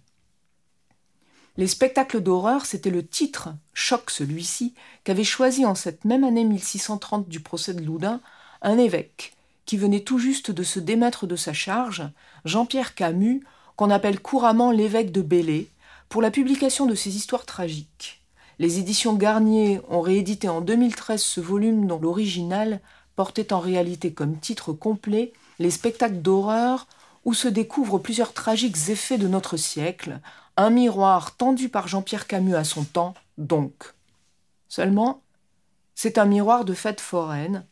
[1.59, 4.73] Les spectacles d'horreur, c'était le titre, choc celui-ci,
[5.05, 8.21] qu'avait choisi en cette même année 1630 du procès de Loudun
[8.63, 9.37] un évêque,
[9.67, 12.09] qui venait tout juste de se démettre de sa charge,
[12.47, 13.45] Jean-Pierre Camus,
[13.77, 15.67] qu'on appelle couramment l'évêque de Belley,
[16.09, 18.23] pour la publication de ces histoires tragiques.
[18.61, 22.81] Les éditions Garnier ont réédité en 2013 ce volume dont l'original
[23.15, 26.89] portait en réalité comme titre complet Les spectacles d'horreur
[27.25, 30.19] où se découvrent plusieurs tragiques effets de notre siècle,
[30.57, 33.95] un miroir tendu par Jean-Pierre Camus à son temps, donc.
[34.69, 35.23] Seulement,
[35.95, 37.65] c'est un miroir de fête foraine,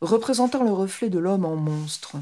[0.00, 2.16] représentant le reflet de l'homme en monstre,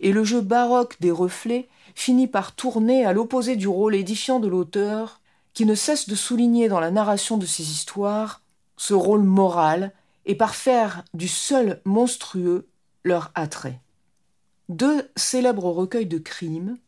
[0.00, 4.48] et le jeu baroque des reflets finit par tourner à l'opposé du rôle édifiant de
[4.48, 5.20] l'auteur,
[5.54, 8.42] qui ne cesse de souligner dans la narration de ses histoires
[8.76, 9.92] ce rôle moral
[10.26, 12.68] et par faire du seul monstrueux
[13.04, 13.80] leur attrait.
[14.68, 16.78] Deux célèbres recueils de crimes,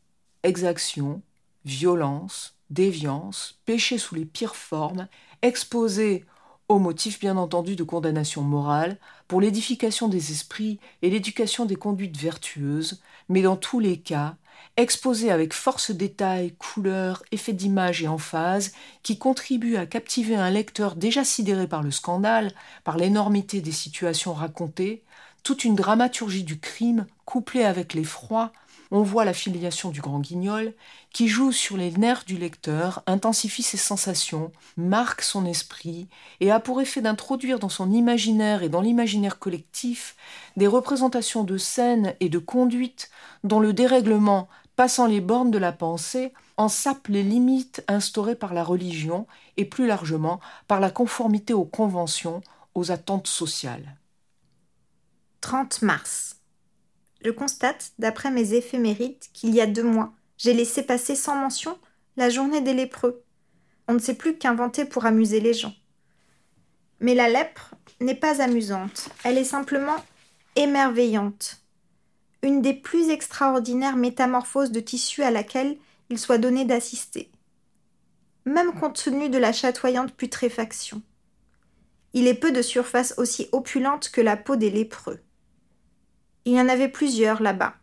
[0.42, 1.22] exactions,
[1.64, 5.08] violence, déviance, péché sous les pires formes,
[5.42, 6.24] exposés
[6.68, 8.98] au motif bien entendu de condamnation morale,
[9.28, 14.36] pour l'édification des esprits et l'éducation des conduites vertueuses, mais dans tous les cas,
[14.76, 20.96] exposés avec force détails, couleurs, effets d'image et emphase, qui contribuent à captiver un lecteur
[20.96, 25.02] déjà sidéré par le scandale, par l'énormité des situations racontées,
[25.42, 28.52] toute une dramaturgie du crime couplée avec l'effroi,
[28.90, 30.74] on voit la filiation du grand guignol,
[31.12, 36.08] qui joue sur les nerfs du lecteur, intensifie ses sensations, marque son esprit,
[36.40, 40.16] et a pour effet d'introduire dans son imaginaire et dans l'imaginaire collectif
[40.56, 43.10] des représentations de scènes et de conduite
[43.42, 48.54] dont le dérèglement, passant les bornes de la pensée, en sape les limites instaurées par
[48.54, 52.42] la religion et plus largement par la conformité aux conventions,
[52.74, 53.96] aux attentes sociales.
[55.40, 56.36] 30 mars.
[57.24, 61.78] Je constate, d'après mes éphémérides, qu'il y a deux mois, j'ai laissé passer sans mention
[62.18, 63.24] la journée des lépreux.
[63.88, 65.74] On ne sait plus qu'inventer pour amuser les gens.
[67.00, 69.96] Mais la lèpre n'est pas amusante, elle est simplement
[70.54, 71.62] émerveillante.
[72.42, 75.78] Une des plus extraordinaires métamorphoses de tissu à laquelle
[76.10, 77.30] il soit donné d'assister.
[78.44, 81.00] Même compte tenu de la chatoyante putréfaction.
[82.12, 85.20] Il est peu de surface aussi opulente que la peau des lépreux.
[86.44, 87.74] Il y en avait plusieurs là-bas,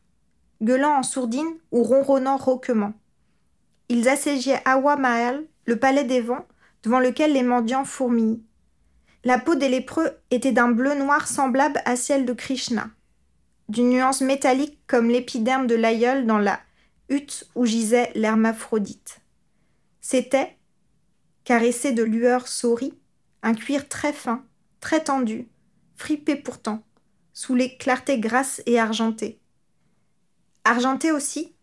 [0.62, 2.93] gueulant en sourdine ou ronronnant rauquement.
[3.89, 4.97] Ils assiégeaient Awa
[5.65, 6.45] le palais des vents,
[6.84, 8.43] devant lequel les mendiants fourmillent.
[9.24, 12.89] La peau des lépreux était d'un bleu noir semblable à celle de Krishna,
[13.69, 16.60] d'une nuance métallique comme l'épiderme de l'aïeul dans la
[17.10, 19.21] hutte où gisait l'hermaphrodite.
[20.02, 20.58] C'était,
[21.43, 22.93] caressé de lueurs souris,
[23.43, 24.43] un cuir très fin,
[24.80, 25.47] très tendu,
[25.95, 26.84] fripé pourtant,
[27.34, 29.39] sous les clartés grasses et argentées.
[30.63, 31.56] Argenté aussi,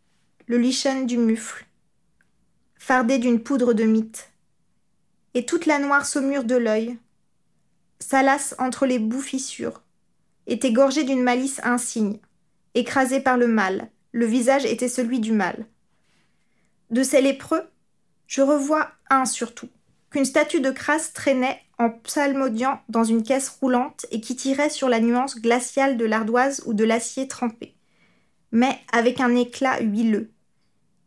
[0.46, 1.66] le lichen du mufle,
[2.76, 4.33] fardé d'une poudre de mythe,
[5.35, 6.98] et toute la noire saumure de l'œil,
[8.00, 9.83] salace entre les bouts fissures,
[10.46, 12.18] était gorgée d'une malice insigne,
[12.74, 15.66] écrasée par le mal, le visage était celui du mal.
[16.90, 17.68] De ces lépreux,
[18.26, 19.68] je revois un surtout,
[20.11, 24.88] qu'une statue de crasse traînait en psalmodiant dans une caisse roulante et qui tirait sur
[24.88, 27.75] la nuance glaciale de l'ardoise ou de l'acier trempé,
[28.51, 30.31] mais avec un éclat huileux.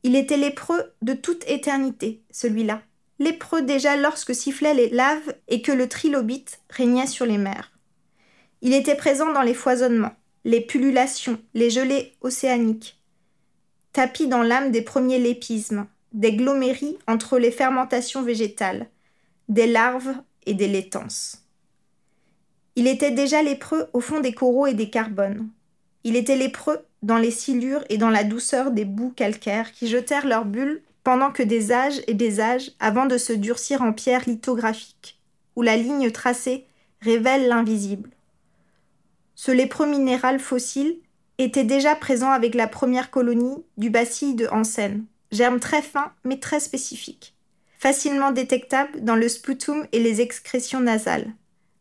[0.03, 2.81] Il était lépreux de toute éternité, celui-là,
[3.19, 7.71] lépreux déjà lorsque sifflaient les laves et que le trilobite régnait sur les mers.
[8.61, 12.99] Il était présent dans les foisonnements, les pullulations, les gelées océaniques,
[13.93, 18.87] tapis dans l'âme des premiers lépismes, des gloméries entre les fermentations végétales,
[19.49, 21.41] des larves et des laitances.
[22.75, 25.49] Il était déjà lépreux au fond des coraux et des carbones.
[26.03, 30.27] Il était lépreux dans les silures et dans la douceur des bouts calcaires qui jetèrent
[30.27, 34.23] leurs bulles pendant que des âges et des âges avant de se durcir en pierre
[34.27, 35.19] lithographique,
[35.55, 36.65] où la ligne tracée
[37.01, 38.09] révèle l'invisible.
[39.35, 40.97] Ce lépreux minéral fossile
[41.39, 46.39] était déjà présent avec la première colonie du bacille de Hansen, germe très fin mais
[46.39, 47.33] très spécifique
[47.81, 51.33] facilement détectable dans le sputum et les excrétions nasales.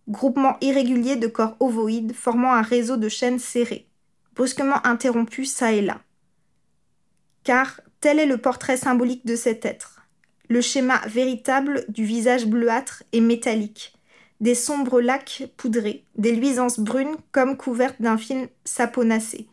[0.08, 3.86] Groupement irrégulier de corps ovoïdes formant un réseau de chaînes serrées,
[4.34, 6.00] brusquement interrompu çà et là.
[7.44, 10.00] Car tel est le portrait symbolique de cet être,
[10.48, 13.92] le schéma véritable du visage bleuâtre et métallique,
[14.40, 19.48] des sombres lacs poudrés, des luisances brunes comme couvertes d'un film saponacé,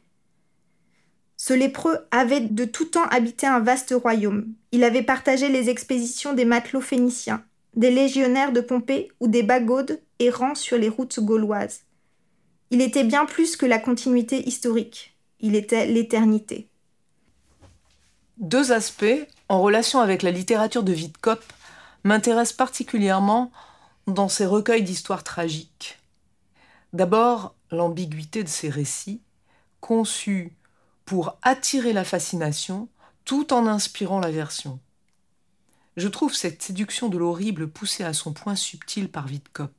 [1.47, 4.47] ce lépreux avait de tout temps habité un vaste royaume.
[4.73, 7.41] Il avait partagé les expéditions des matelots phéniciens,
[7.73, 11.83] des légionnaires de Pompée ou des bagaudes errant sur les routes gauloises.
[12.69, 16.67] Il était bien plus que la continuité historique, il était l'éternité.
[18.39, 19.05] Deux aspects,
[19.47, 21.41] en relation avec la littérature de Wittkopp,
[22.03, 23.53] m'intéressent particulièrement
[24.05, 25.97] dans ses recueils d'histoires tragiques.
[26.91, 29.21] D'abord, l'ambiguïté de ses récits,
[29.79, 30.51] conçus
[31.07, 32.89] pour attirer la fascination
[33.23, 34.77] tout en inspirant l'aversion.
[35.95, 39.71] Je trouve cette séduction de l'horrible poussée à son point subtil par Wittkopp,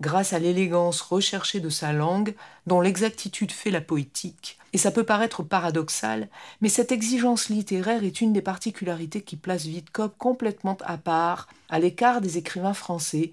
[0.00, 2.36] grâce à l'élégance recherchée de sa langue,
[2.68, 6.28] dont l'exactitude fait la poétique, et ça peut paraître paradoxal,
[6.60, 11.80] mais cette exigence littéraire est une des particularités qui place Wittkopp complètement à part, à
[11.80, 13.32] l'écart des écrivains français,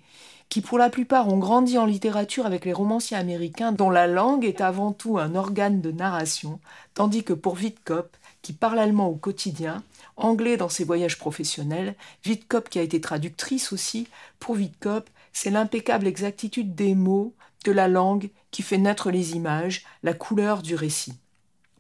[0.50, 4.46] qui pour la plupart ont grandi en littérature avec les romanciers américains dont la langue
[4.46, 6.60] est avant tout un organe de narration,
[6.94, 9.84] tandis que pour Wittkopp, qui parle allemand au quotidien,
[10.16, 11.96] anglais dans ses voyages professionnels,
[12.26, 14.08] Wittkopp qui a été traductrice aussi,
[14.40, 17.34] pour Wittkopp, c'est l'impeccable exactitude des mots,
[17.66, 21.16] de la langue qui fait naître les images, la couleur du récit.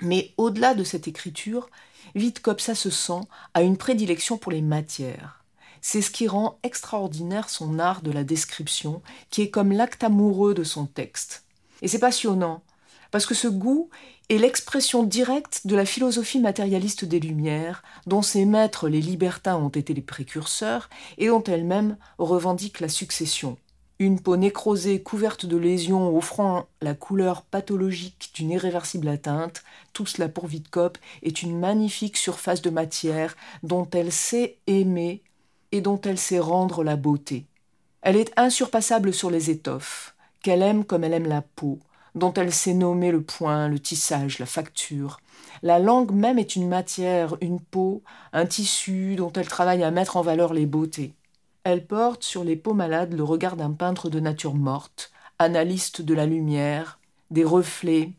[0.01, 1.69] Mais au-delà de cette écriture,
[2.15, 3.21] Wittkopp, ça se sent,
[3.53, 5.45] a une prédilection pour les matières.
[5.81, 10.53] C'est ce qui rend extraordinaire son art de la description, qui est comme l'acte amoureux
[10.53, 11.43] de son texte.
[11.81, 12.63] Et c'est passionnant,
[13.11, 13.89] parce que ce goût
[14.29, 19.69] est l'expression directe de la philosophie matérialiste des Lumières, dont ses maîtres les libertins ont
[19.69, 23.57] été les précurseurs, et dont elle-même revendique la succession.
[23.99, 30.29] Une peau nécrosée couverte de lésions offrant la couleur pathologique d'une irréversible atteinte, tout cela
[30.29, 35.23] pour Vidkop est une magnifique surface de matière dont elle sait aimer
[35.71, 37.45] et dont elle sait rendre la beauté.
[38.01, 41.79] Elle est insurpassable sur les étoffes, qu'elle aime comme elle aime la peau,
[42.15, 45.19] dont elle sait nommer le point, le tissage, la facture.
[45.63, 48.03] La langue même est une matière, une peau,
[48.33, 51.13] un tissu dont elle travaille à mettre en valeur les beautés.
[51.63, 56.13] Elle porte sur les peaux malades le regard d'un peintre de nature morte, analyste de
[56.13, 56.99] la lumière,
[57.29, 58.13] des reflets,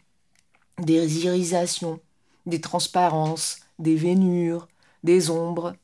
[0.79, 2.01] des irisations,
[2.47, 4.69] des transparences, des vénures,
[5.03, 5.75] des ombres.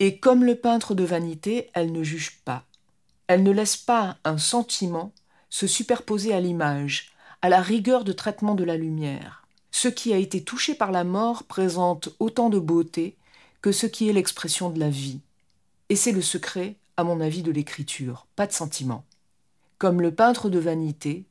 [0.00, 2.64] Et comme le peintre de vanité, elle ne juge pas.
[3.26, 5.12] Elle ne laisse pas un sentiment
[5.50, 9.46] se superposer à l'image, à la rigueur de traitement de la lumière.
[9.70, 13.16] Ce qui a été touché par la mort présente autant de beauté
[13.60, 15.20] que ce qui est l'expression de la vie.
[15.88, 19.04] Et c'est le secret, à mon avis, de l'écriture, pas de sentiment.
[19.78, 21.24] Comme le peintre de vanité,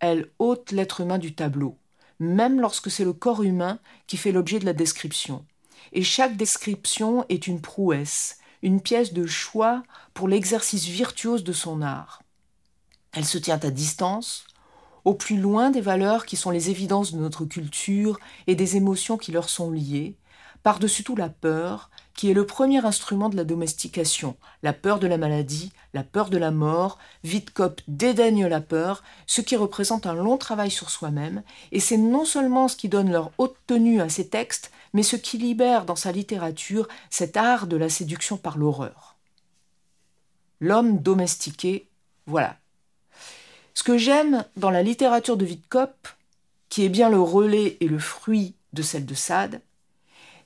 [0.00, 1.76] elle ôte l'être humain du tableau,
[2.20, 5.44] même lorsque c'est le corps humain qui fait l'objet de la description.
[5.92, 9.82] Et chaque description est une prouesse, une pièce de choix
[10.14, 12.22] pour l'exercice virtuose de son art.
[13.12, 14.46] Elle se tient à distance,
[15.04, 19.18] au plus loin des valeurs qui sont les évidences de notre culture et des émotions
[19.18, 20.16] qui leur sont liées,
[20.62, 25.06] par-dessus tout la peur, qui est le premier instrument de la domestication, la peur de
[25.06, 26.98] la maladie, la peur de la mort.
[27.22, 32.24] Vidkop dédaigne la peur, ce qui représente un long travail sur soi-même, et c'est non
[32.24, 35.96] seulement ce qui donne leur haute tenue à ses textes, mais ce qui libère dans
[35.96, 39.16] sa littérature cet art de la séduction par l'horreur.
[40.60, 41.88] L'homme domestiqué,
[42.26, 42.56] voilà,
[43.74, 46.08] ce que j'aime dans la littérature de Vidkop,
[46.68, 49.60] qui est bien le relais et le fruit de celle de Sade,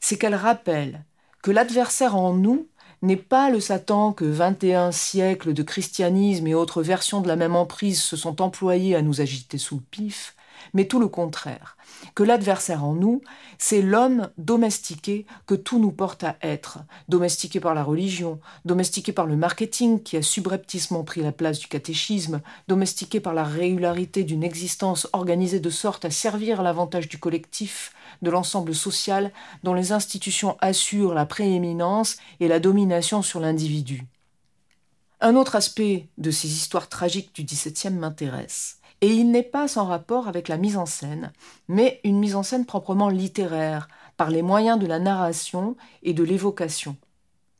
[0.00, 1.04] c'est qu'elle rappelle
[1.42, 2.66] que l'adversaire en nous
[3.02, 7.54] n'est pas le Satan que 21 siècles de christianisme et autres versions de la même
[7.54, 10.34] emprise se sont employés à nous agiter sous le pif,
[10.74, 11.76] mais tout le contraire,
[12.14, 13.22] que l'adversaire en nous,
[13.58, 19.26] c'est l'homme domestiqué que tout nous porte à être, domestiqué par la religion, domestiqué par
[19.26, 24.44] le marketing qui a subrepticement pris la place du catéchisme, domestiqué par la régularité d'une
[24.44, 27.92] existence organisée de sorte à servir l'avantage du collectif,
[28.22, 34.04] de l'ensemble social dont les institutions assurent la prééminence et la domination sur l'individu.
[35.20, 39.84] Un autre aspect de ces histoires tragiques du XVIIe m'intéresse et il n'est pas sans
[39.84, 41.32] rapport avec la mise en scène,
[41.68, 46.24] mais une mise en scène proprement littéraire, par les moyens de la narration et de
[46.24, 46.96] l'évocation.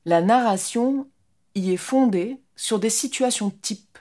[0.05, 1.07] La narration
[1.55, 3.99] y est fondée sur des situations types,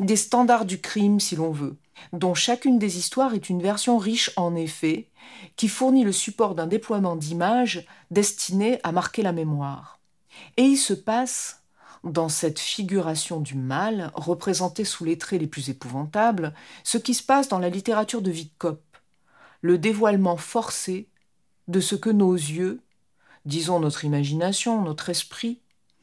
[0.00, 1.76] des standards du crime si l'on veut,
[2.12, 5.10] dont chacune des histoires est une version riche en effets,
[5.56, 9.98] qui fournit le support d'un déploiement d'images destinées à marquer la mémoire.
[10.56, 11.57] Et il se passe
[12.04, 17.22] dans cette figuration du mal, représentée sous les traits les plus épouvantables, ce qui se
[17.22, 18.82] passe dans la littérature de Vidkop,
[19.62, 21.08] le dévoilement forcé
[21.66, 22.80] de ce que nos yeux,
[23.44, 25.60] disons notre imagination, notre esprit,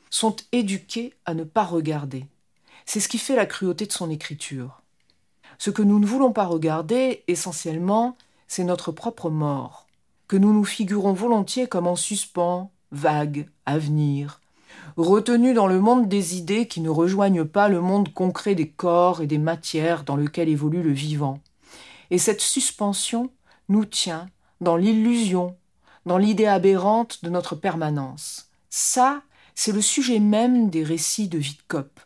[0.09, 2.25] sont éduqués à ne pas regarder.
[2.85, 4.81] C'est ce qui fait la cruauté de son écriture.
[5.57, 8.17] Ce que nous ne voulons pas regarder, essentiellement,
[8.47, 9.87] c'est notre propre mort,
[10.27, 14.41] que nous nous figurons volontiers comme en suspens, vague, à venir,
[14.97, 19.21] retenu dans le monde des idées qui ne rejoignent pas le monde concret des corps
[19.21, 21.39] et des matières dans lequel évolue le vivant.
[22.11, 23.31] Et cette suspension
[23.67, 24.27] nous tient
[24.61, 25.57] dans l'illusion,
[26.05, 28.49] dans l'idée aberrante de notre permanence.
[28.69, 29.21] Ça,
[29.53, 31.99] c'est le sujet même des récits de Vidkop.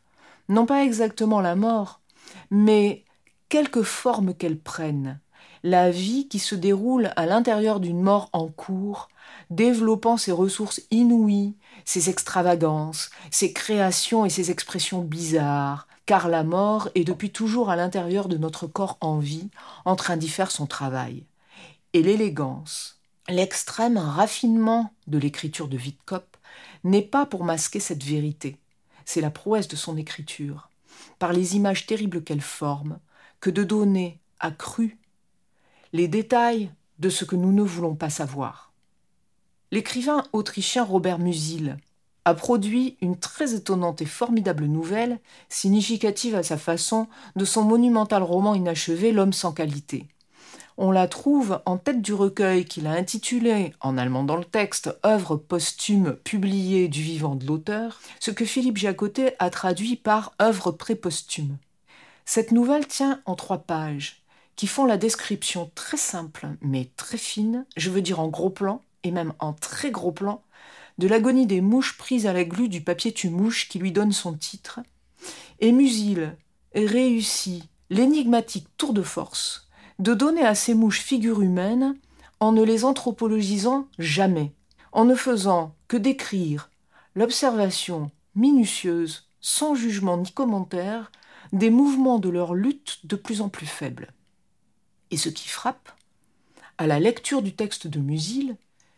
[0.48, 2.02] Non pas exactement la mort,
[2.50, 3.06] mais
[3.50, 5.20] quelque forme qu'elle prenne,
[5.64, 9.10] la vie qui se déroule à l'intérieur d'une mort en cours,
[9.50, 11.56] développant ses ressources inouïes,
[11.86, 17.76] ses extravagances, ses créations et ses expressions bizarres, car la mort est depuis toujours à
[17.76, 19.50] l'intérieur de notre corps en vie,
[19.86, 21.24] en train d'y faire son travail.
[21.94, 26.38] Et l'élégance, l'extrême raffinement de l'écriture de Vidkop
[26.84, 28.58] n'est pas pour masquer cette vérité,
[29.06, 30.70] c'est la prouesse de son écriture,
[31.18, 33.00] par les images terribles qu'elle forme,
[33.40, 34.52] que de donner à
[35.94, 38.72] les détails de ce que nous ne voulons pas savoir.
[39.72, 41.78] L'écrivain autrichien Robert Musil
[42.26, 48.24] a produit une très étonnante et formidable nouvelle, significative à sa façon de son monumental
[48.24, 50.08] roman inachevé L'homme sans qualité.
[50.78, 54.98] On la trouve en tête du recueil qu'il a intitulé, en allemand dans le texte,
[55.06, 60.72] œuvre posthume publiée du vivant de l'auteur, ce que Philippe Jacotet a traduit par œuvre
[60.72, 61.58] préposthume.
[62.26, 64.19] Cette nouvelle tient en trois pages,
[64.60, 68.84] qui font la description très simple mais très fine, je veux dire en gros plan,
[69.04, 70.44] et même en très gros plan,
[70.98, 74.34] de l'agonie des mouches prises à la glu du papier tue-mouche qui lui donne son
[74.34, 74.82] titre,
[75.62, 76.36] Et Musil
[76.76, 81.96] réussit l'énigmatique tour de force de donner à ces mouches figure humaine
[82.42, 84.52] en ne les anthropologisant jamais,
[84.92, 86.70] en ne faisant que décrire
[87.16, 91.14] l'observation minutieuse, sans jugement ni commentaire,
[91.54, 94.12] des mouvements de leur lutte de plus en plus faibles.
[95.12, 95.92] Et ce qui frappe,
[96.78, 98.56] à la lecture du texte de Musil,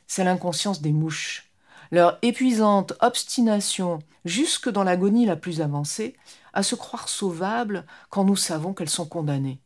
[0.07, 1.51] c'est l'inconscience des mouches,
[1.91, 6.15] leur épuisante obstination jusque dans l'agonie la plus avancée
[6.53, 9.59] à se croire sauvables quand nous savons qu'elles sont condamnées.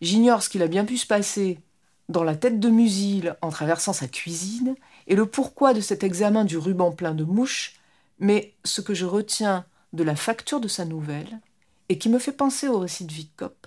[0.00, 1.60] J'ignore ce qu'il a bien pu se passer
[2.08, 4.74] dans la tête de Musil en traversant sa cuisine
[5.06, 7.76] et le pourquoi de cet examen du ruban plein de mouches,
[8.18, 11.40] mais ce que je retiens de la facture de sa nouvelle,
[11.88, 13.66] et qui me fait penser au récit de Vidkop,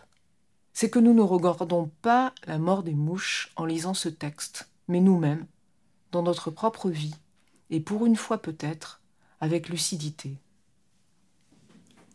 [0.73, 4.99] c'est que nous ne regardons pas la mort des mouches en lisant ce texte, mais
[4.99, 5.45] nous-mêmes,
[6.11, 7.15] dans notre propre vie,
[7.69, 9.01] et pour une fois peut-être,
[9.39, 10.37] avec lucidité.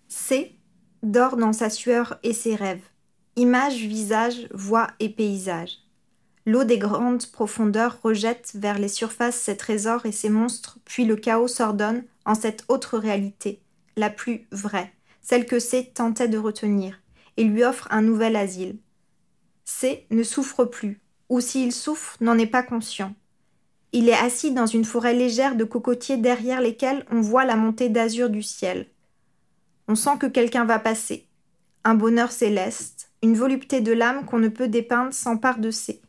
[0.08, 0.54] C
[1.02, 2.84] dort dans sa sueur et ses rêves.
[3.36, 5.78] Images, visages, voix et paysages.
[6.44, 11.14] L'eau des grandes profondeurs rejette vers les surfaces ses trésors et ses monstres, puis le
[11.14, 13.60] chaos s'ordonne en cette autre réalité,
[13.96, 17.00] la plus vraie, celle que C tentait de retenir,
[17.38, 18.76] et lui offre un nouvel asile.
[19.64, 23.14] C ne souffre plus, ou s'il souffre, n'en est pas conscient.
[23.92, 27.88] Il est assis dans une forêt légère de cocotiers derrière lesquels on voit la montée
[27.88, 28.88] d'azur du ciel.
[29.88, 31.26] On sent que quelqu'un va passer.
[31.84, 36.02] Un bonheur céleste, une volupté de l'âme qu'on ne peut dépeindre s'empare de C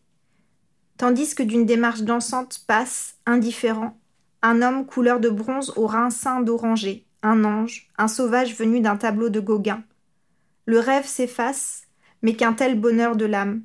[0.99, 3.97] tandis que d'une démarche dansante passe, indifférent,
[4.41, 8.97] un homme couleur de bronze au rein ceint d'oranger, un ange, un sauvage venu d'un
[8.97, 9.81] tableau de Gauguin.
[10.69, 11.87] Le rêve s'efface,
[12.21, 13.63] mais qu'un tel bonheur de l'âme.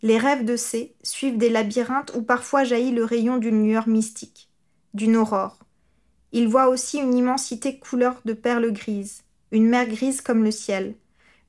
[0.00, 4.48] Les rêves de C suivent des labyrinthes où parfois jaillit le rayon d'une lueur mystique,
[4.94, 5.58] d'une aurore.
[6.32, 10.94] Il voit aussi une immensité couleur de perles grises, une mer grise comme le ciel,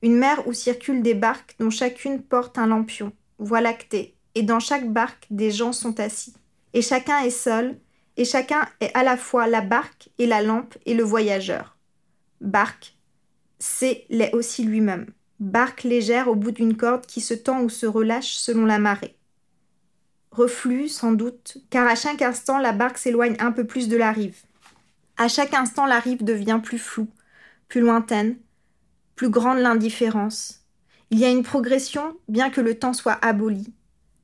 [0.02, 4.60] une mer où circulent des barques dont chacune porte un lampion, voie lactée, et dans
[4.60, 6.34] chaque barque des gens sont assis.
[6.74, 7.80] Et chacun est seul,
[8.18, 11.78] et chacun est à la fois la barque et la lampe et le voyageur.
[12.42, 12.99] Barque,
[13.60, 15.06] c'est l'est aussi lui-même.
[15.38, 19.16] Barque légère au bout d'une corde qui se tend ou se relâche selon la marée.
[20.32, 24.12] Reflux, sans doute, car à chaque instant la barque s'éloigne un peu plus de la
[24.12, 24.38] rive.
[25.16, 27.08] À chaque instant la rive devient plus floue,
[27.68, 28.36] plus lointaine,
[29.14, 30.64] plus grande l'indifférence.
[31.10, 33.72] Il y a une progression, bien que le temps soit aboli.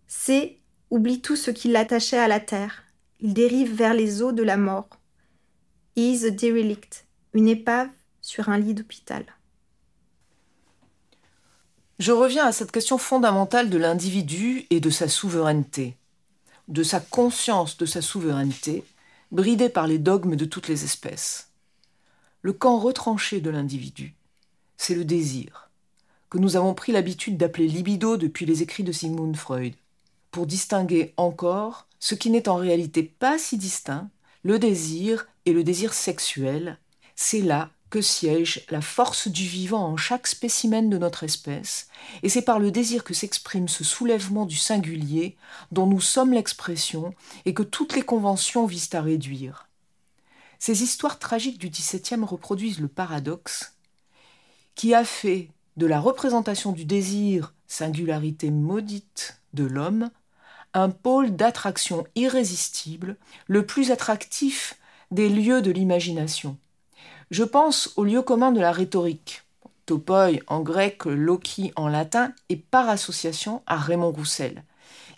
[0.06, 0.60] C
[0.90, 2.84] oublie tout ce qui l'attachait à la terre.
[3.20, 4.88] Il dérive vers les eaux de la mort.
[5.96, 7.88] Is a derelict, une épave
[8.26, 9.24] sur un lit d'hôpital.
[12.00, 15.96] Je reviens à cette question fondamentale de l'individu et de sa souveraineté,
[16.66, 18.84] de sa conscience de sa souveraineté,
[19.30, 21.50] bridée par les dogmes de toutes les espèces.
[22.42, 24.16] Le camp retranché de l'individu,
[24.76, 25.70] c'est le désir,
[26.28, 29.74] que nous avons pris l'habitude d'appeler libido depuis les écrits de Sigmund Freud
[30.32, 34.10] pour distinguer encore ce qui n'est en réalité pas si distinct,
[34.42, 36.78] le désir et le désir sexuel.
[37.14, 41.88] C'est là que siège la force du vivant en chaque spécimen de notre espèce,
[42.22, 45.36] et c'est par le désir que s'exprime ce soulèvement du singulier
[45.70, 47.14] dont nous sommes l'expression
[47.44, 49.68] et que toutes les conventions visent à réduire.
[50.58, 53.74] Ces histoires tragiques du XVIIe reproduisent le paradoxe
[54.74, 60.10] qui a fait de la représentation du désir, singularité maudite de l'homme,
[60.74, 63.16] un pôle d'attraction irrésistible,
[63.46, 64.78] le plus attractif
[65.10, 66.58] des lieux de l'imagination.
[67.32, 69.42] Je pense au lieu commun de la rhétorique,
[69.84, 74.62] topoi en grec, loki en latin, et par association à Raymond Roussel,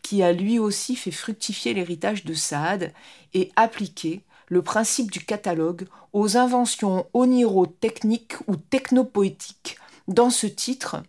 [0.00, 2.94] qui a lui aussi fait fructifier l'héritage de Sade
[3.34, 11.02] et appliqué le principe du catalogue aux inventions oniro-techniques ou technopoétiques dans ce titre,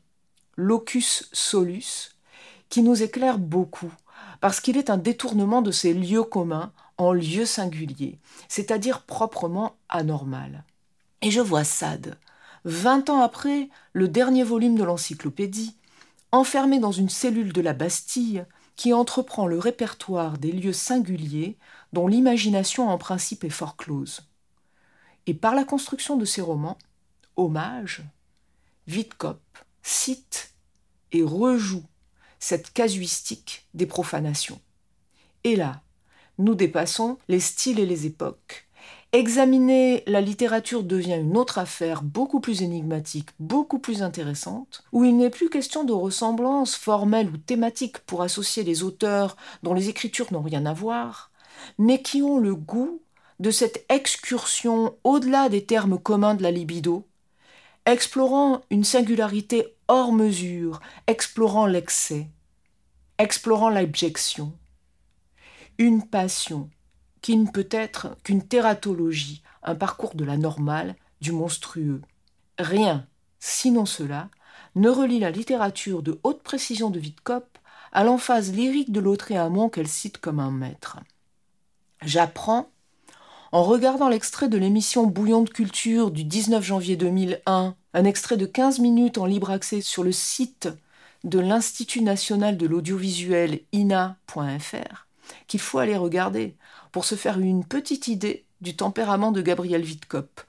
[0.58, 2.10] Locus Solus,
[2.68, 3.94] qui nous éclaire beaucoup
[4.42, 8.20] parce qu'il est un détournement de ces lieux communs en lieux singuliers,
[8.50, 10.66] c'est-à-dire proprement anormal.
[11.22, 12.18] Et je vois Sade,
[12.64, 15.76] vingt ans après le dernier volume de l'encyclopédie,
[16.32, 18.46] enfermé dans une cellule de la Bastille
[18.76, 21.58] qui entreprend le répertoire des lieux singuliers
[21.92, 24.30] dont l'imagination en principe est fort close.
[25.26, 26.78] Et par la construction de ses romans,
[27.36, 28.04] Hommage,
[28.88, 29.42] Vidkop
[29.84, 30.54] cite
[31.12, 31.84] et rejoue
[32.40, 34.62] cette casuistique des profanations.
[35.44, 35.82] Et là,
[36.38, 38.69] nous dépassons les styles et les époques.
[39.12, 45.18] Examiner la littérature devient une autre affaire beaucoup plus énigmatique, beaucoup plus intéressante, où il
[45.18, 50.32] n'est plus question de ressemblance formelle ou thématique pour associer les auteurs dont les écritures
[50.32, 51.32] n'ont rien à voir,
[51.80, 53.02] mais qui ont le goût
[53.40, 57.08] de cette excursion au-delà des termes communs de la libido,
[57.88, 62.28] explorant une singularité hors mesure, explorant l'excès,
[63.18, 64.54] explorant l'abjection,
[65.80, 66.70] une passion
[67.22, 72.02] qui ne peut être qu'une tératologie, un parcours de la normale, du monstrueux.
[72.58, 73.06] Rien,
[73.40, 74.30] sinon cela,
[74.76, 77.58] ne relie la littérature de haute précision de Wittkopp
[77.92, 81.00] à l'emphase lyrique de l'autre et amont qu'elle cite comme un maître.
[82.02, 82.70] J'apprends,
[83.52, 88.46] en regardant l'extrait de l'émission Bouillon de culture du 19 janvier 2001, un extrait de
[88.46, 90.70] 15 minutes en libre accès sur le site
[91.24, 95.08] de l'Institut national de l'audiovisuel ina.fr,
[95.48, 96.56] qu'il faut aller regarder
[96.92, 100.42] pour se faire une petite idée du tempérament de Gabriel Wittkopp.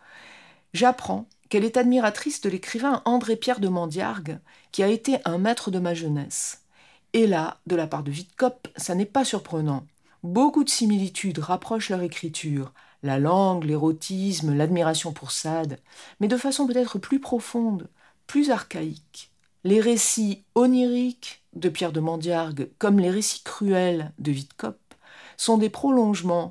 [0.72, 4.38] J'apprends qu'elle est admiratrice de l'écrivain André-Pierre de Mandiargue,
[4.72, 6.62] qui a été un maître de ma jeunesse.
[7.12, 9.84] Et là, de la part de Wittkopp, ça n'est pas surprenant.
[10.22, 12.72] Beaucoup de similitudes rapprochent leur écriture,
[13.02, 15.80] la langue, l'érotisme, l'admiration pour Sade,
[16.20, 17.88] mais de façon peut-être plus profonde,
[18.26, 19.32] plus archaïque.
[19.64, 24.78] Les récits oniriques de Pierre de Mandiargue, comme les récits cruels de Wittkopp,
[25.40, 26.50] sont des prolongements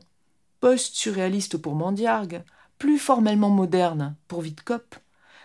[0.61, 2.43] post-surréalistes pour Mandiargue,
[2.79, 4.95] plus formellement moderne pour Wittkopp,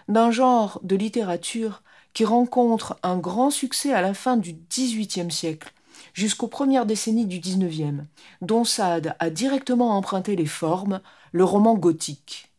[0.09, 1.82] d'un genre de littérature
[2.14, 5.72] qui rencontre un grand succès à la fin du XVIIIe siècle
[6.14, 8.05] jusqu'aux premières décennies du XIXe,
[8.40, 11.01] dont Sade a directement emprunté les formes,
[11.32, 12.51] le roman gothique.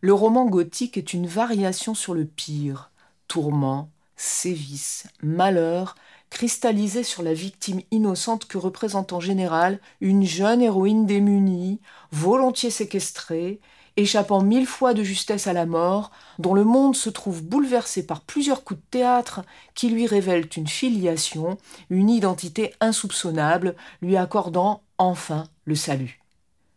[0.00, 2.90] Le roman gothique est une variation sur le pire,
[3.28, 5.94] tourment, sévices, malheur,
[6.28, 11.78] cristallisé sur la victime innocente que représente en général une jeune héroïne démunie,
[12.10, 13.60] volontiers séquestrée,
[13.98, 18.20] échappant mille fois de justesse à la mort, dont le monde se trouve bouleversé par
[18.20, 19.42] plusieurs coups de théâtre
[19.74, 21.58] qui lui révèlent une filiation,
[21.90, 26.22] une identité insoupçonnable, lui accordant enfin le salut.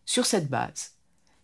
[0.06, 0.94] Sur cette base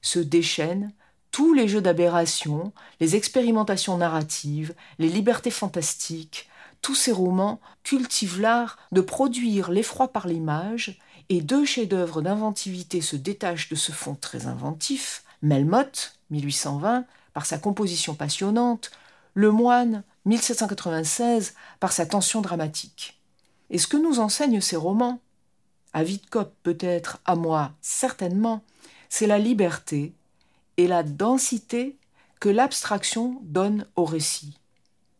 [0.01, 0.93] se déchaînent
[1.31, 6.49] tous les jeux d'aberration, les expérimentations narratives, les libertés fantastiques,
[6.81, 10.99] tous ces romans cultivent l'art de produire l'effroi par l'image,
[11.29, 17.57] et deux chefs-d'œuvre d'inventivité se détachent de ce fond très inventif, Melmoth, 1820, par sa
[17.57, 18.91] composition passionnante,
[19.33, 23.21] Le Moine, 1796, par sa tension dramatique.
[23.69, 25.19] Et ce que nous enseignent ces romans,
[25.93, 28.63] à Wittkopp peut-être, à moi certainement,
[29.09, 30.13] c'est la liberté
[30.77, 31.97] et la densité
[32.39, 34.57] que l'abstraction donne au récit.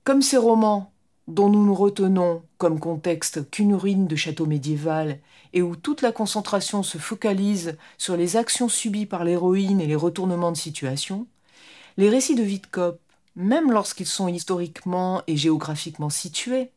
[0.04, 0.92] Comme ces romans
[1.28, 5.20] dont nous nous retenons comme contexte qu'une ruine de château médiéval
[5.54, 9.96] et où toute la concentration se focalise sur les actions subies par l'héroïne et les
[9.96, 11.28] retournements de situation,
[11.98, 13.00] les récits de Wittkopp,
[13.36, 16.72] même lorsqu'ils sont historiquement et géographiquement situés,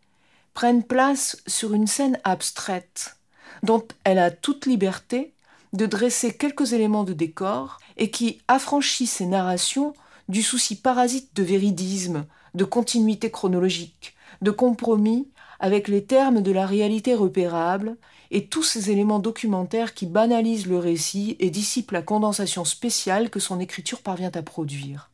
[0.54, 3.16] prennent place sur une scène abstraite,
[3.62, 5.32] dont elle a toute liberté
[5.72, 9.94] de dresser quelques éléments de décor et qui affranchit ses narrations
[10.28, 15.28] du souci parasite de véridisme, de continuité chronologique, de compromis
[15.58, 17.96] avec les termes de la réalité repérable
[18.30, 23.40] et tous ces éléments documentaires qui banalisent le récit et dissipent la condensation spéciale que
[23.40, 25.10] son écriture parvient à produire.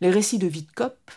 [0.00, 1.10] Les récits de Witkop,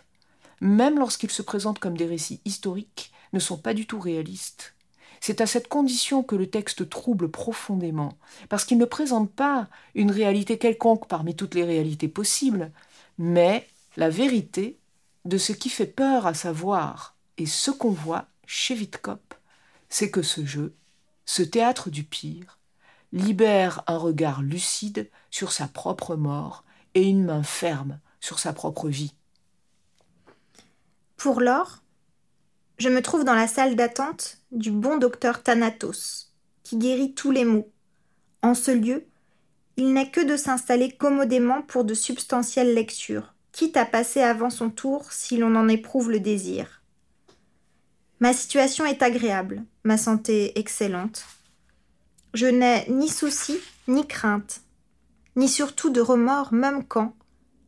[0.61, 4.75] même lorsqu'ils se présentent comme des récits historiques, ne sont pas du tout réalistes.
[5.21, 8.17] C'est à cette condition que le texte trouble profondément,
[8.49, 12.71] parce qu'il ne présente pas une réalité quelconque parmi toutes les réalités possibles,
[13.17, 14.77] mais la vérité
[15.23, 19.33] de ce qui fait peur à savoir et ce qu'on voit chez Witkop,
[19.89, 20.75] c'est que ce jeu,
[21.25, 22.59] ce théâtre du pire,
[23.11, 26.63] libère un regard lucide sur sa propre mort
[26.95, 29.13] et une main ferme sur sa propre vie.
[31.17, 31.83] Pour l'or,
[32.77, 37.45] je me trouve dans la salle d'attente du bon docteur Thanatos, qui guérit tous les
[37.45, 37.71] maux.
[38.41, 39.05] En ce lieu,
[39.77, 44.69] il n'est que de s'installer commodément pour de substantielles lectures, quitte à passer avant son
[44.69, 46.82] tour si l'on en éprouve le désir.
[48.23, 51.25] Ma situation est agréable, ma santé excellente.
[52.33, 53.59] Je n'ai ni soucis,
[53.89, 54.61] ni crainte,
[55.35, 57.17] ni surtout de remords même quand,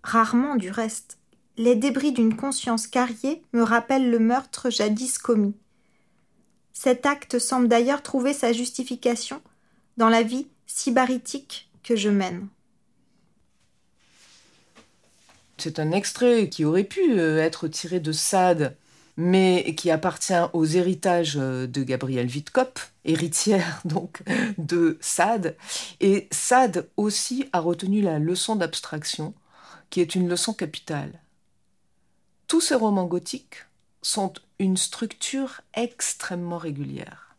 [0.01, 1.17] rarement du reste,
[1.57, 5.57] les débris d'une conscience carriée me rappellent le meurtre jadis commis.
[6.71, 9.41] Cet acte semble d'ailleurs trouver sa justification
[9.97, 12.47] dans la vie sibaritique que je mène.
[15.57, 18.77] C'est un extrait qui aurait pu euh, être tiré de Sade,
[19.17, 24.21] mais qui appartient aux héritages euh, de Gabrielle Witkop, héritière donc
[24.57, 25.55] de Sade.
[26.01, 29.33] Et Sade aussi a retenu la leçon d'abstraction,
[29.89, 31.19] qui est une leçon capitale.
[32.47, 33.65] Tous ces romans gothiques
[34.01, 37.35] sont une structure extrêmement régulière.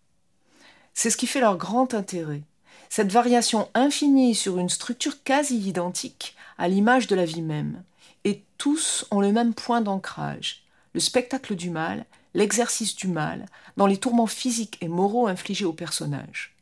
[0.94, 2.42] C'est ce qui fait leur grand intérêt.
[2.88, 7.82] Cette variation infinie sur une structure quasi identique à l'image de la vie même.
[8.24, 10.65] Et tous ont le même point d'ancrage,
[10.96, 13.44] le spectacle du mal, l'exercice du mal,
[13.76, 16.56] dans les tourments physiques et moraux infligés aux personnages.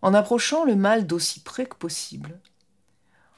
[0.00, 2.40] En approchant le mal d'aussi près que possible,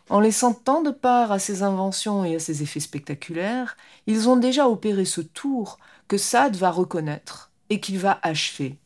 [0.08, 3.76] en laissant tant de part à ses inventions et à ses effets spectaculaires,
[4.06, 8.78] ils ont déjà opéré ce tour que Sade va reconnaître et qu'il va achever.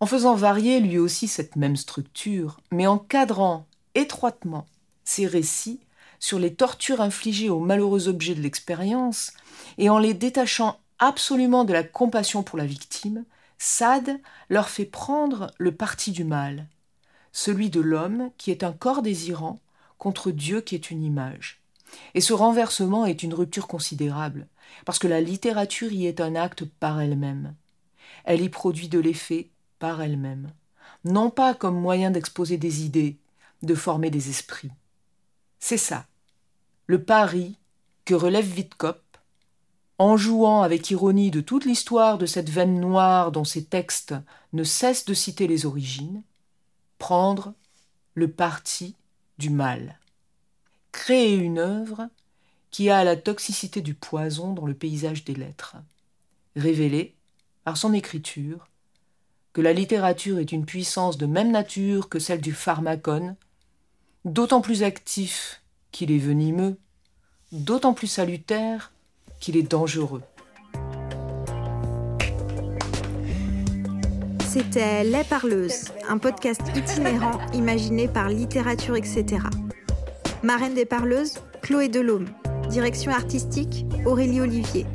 [0.00, 4.66] En faisant varier lui aussi cette même structure, mais en cadrant étroitement
[5.04, 5.78] ses récits
[6.18, 9.32] sur les tortures infligées aux malheureux objets de l'expérience,
[9.76, 13.24] et en les détachant absolument de la compassion pour la victime,
[13.58, 16.66] Sade leur fait prendre le parti du mal,
[17.32, 19.60] celui de l'homme qui est un corps désirant
[19.98, 21.60] contre Dieu qui est une image.
[22.14, 24.46] Et ce renversement est une rupture considérable,
[24.84, 27.54] parce que la littérature y est un acte par elle-même.
[28.24, 29.48] Elle y produit de l'effet
[29.78, 30.50] par elle-même,
[31.04, 33.16] non pas comme moyen d'exposer des idées,
[33.62, 34.70] de former des esprits.
[35.60, 36.06] C'est ça,
[36.86, 37.56] le pari
[38.04, 39.02] que relève Witkop,
[39.98, 44.14] en jouant avec ironie de toute l'histoire de cette veine noire dont ses textes
[44.52, 46.22] ne cessent de citer les origines,
[46.98, 47.52] prendre
[48.14, 48.94] le parti
[49.38, 49.98] du mal.
[50.92, 52.08] Créer une œuvre
[52.70, 55.76] qui a la toxicité du poison dans le paysage des lettres.
[56.56, 57.14] Révéler,
[57.64, 58.68] par son écriture,
[59.52, 63.36] que la littérature est une puissance de même nature que celle du pharmacone,
[64.24, 65.62] d'autant plus actif
[65.92, 66.76] qu'il est venimeux,
[67.52, 68.92] d'autant plus salutaire
[69.40, 70.22] qu'il est dangereux.
[74.46, 79.42] C'était Les Parleuses, un podcast itinérant imaginé par Littérature, etc.
[80.42, 82.28] Marraine des Parleuses, Chloé Delhomme.
[82.70, 84.86] Direction artistique, Aurélie Olivier.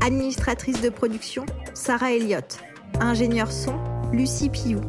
[0.00, 2.58] Administratrice de production, Sarah Elliott.
[3.00, 3.74] Ingénieur son,
[4.12, 4.80] Lucie Piou.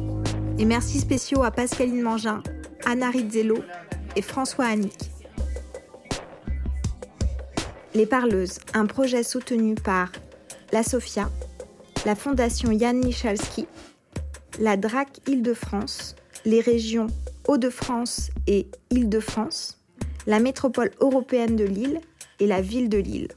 [0.58, 2.42] Et merci spéciaux à Pascaline Mangin,
[2.86, 3.58] Anna Rizzello
[4.16, 5.10] et François Annick.
[7.94, 10.10] Les Parleuses, un projet soutenu par
[10.72, 11.30] la Sofia,
[12.04, 13.66] la Fondation Yann Michalski,
[14.58, 17.06] la DRAC Île-de-France, les régions
[17.46, 19.78] Hauts-de-France et Île-de-France,
[20.26, 22.00] la métropole européenne de Lille
[22.40, 23.28] et la ville de Lille.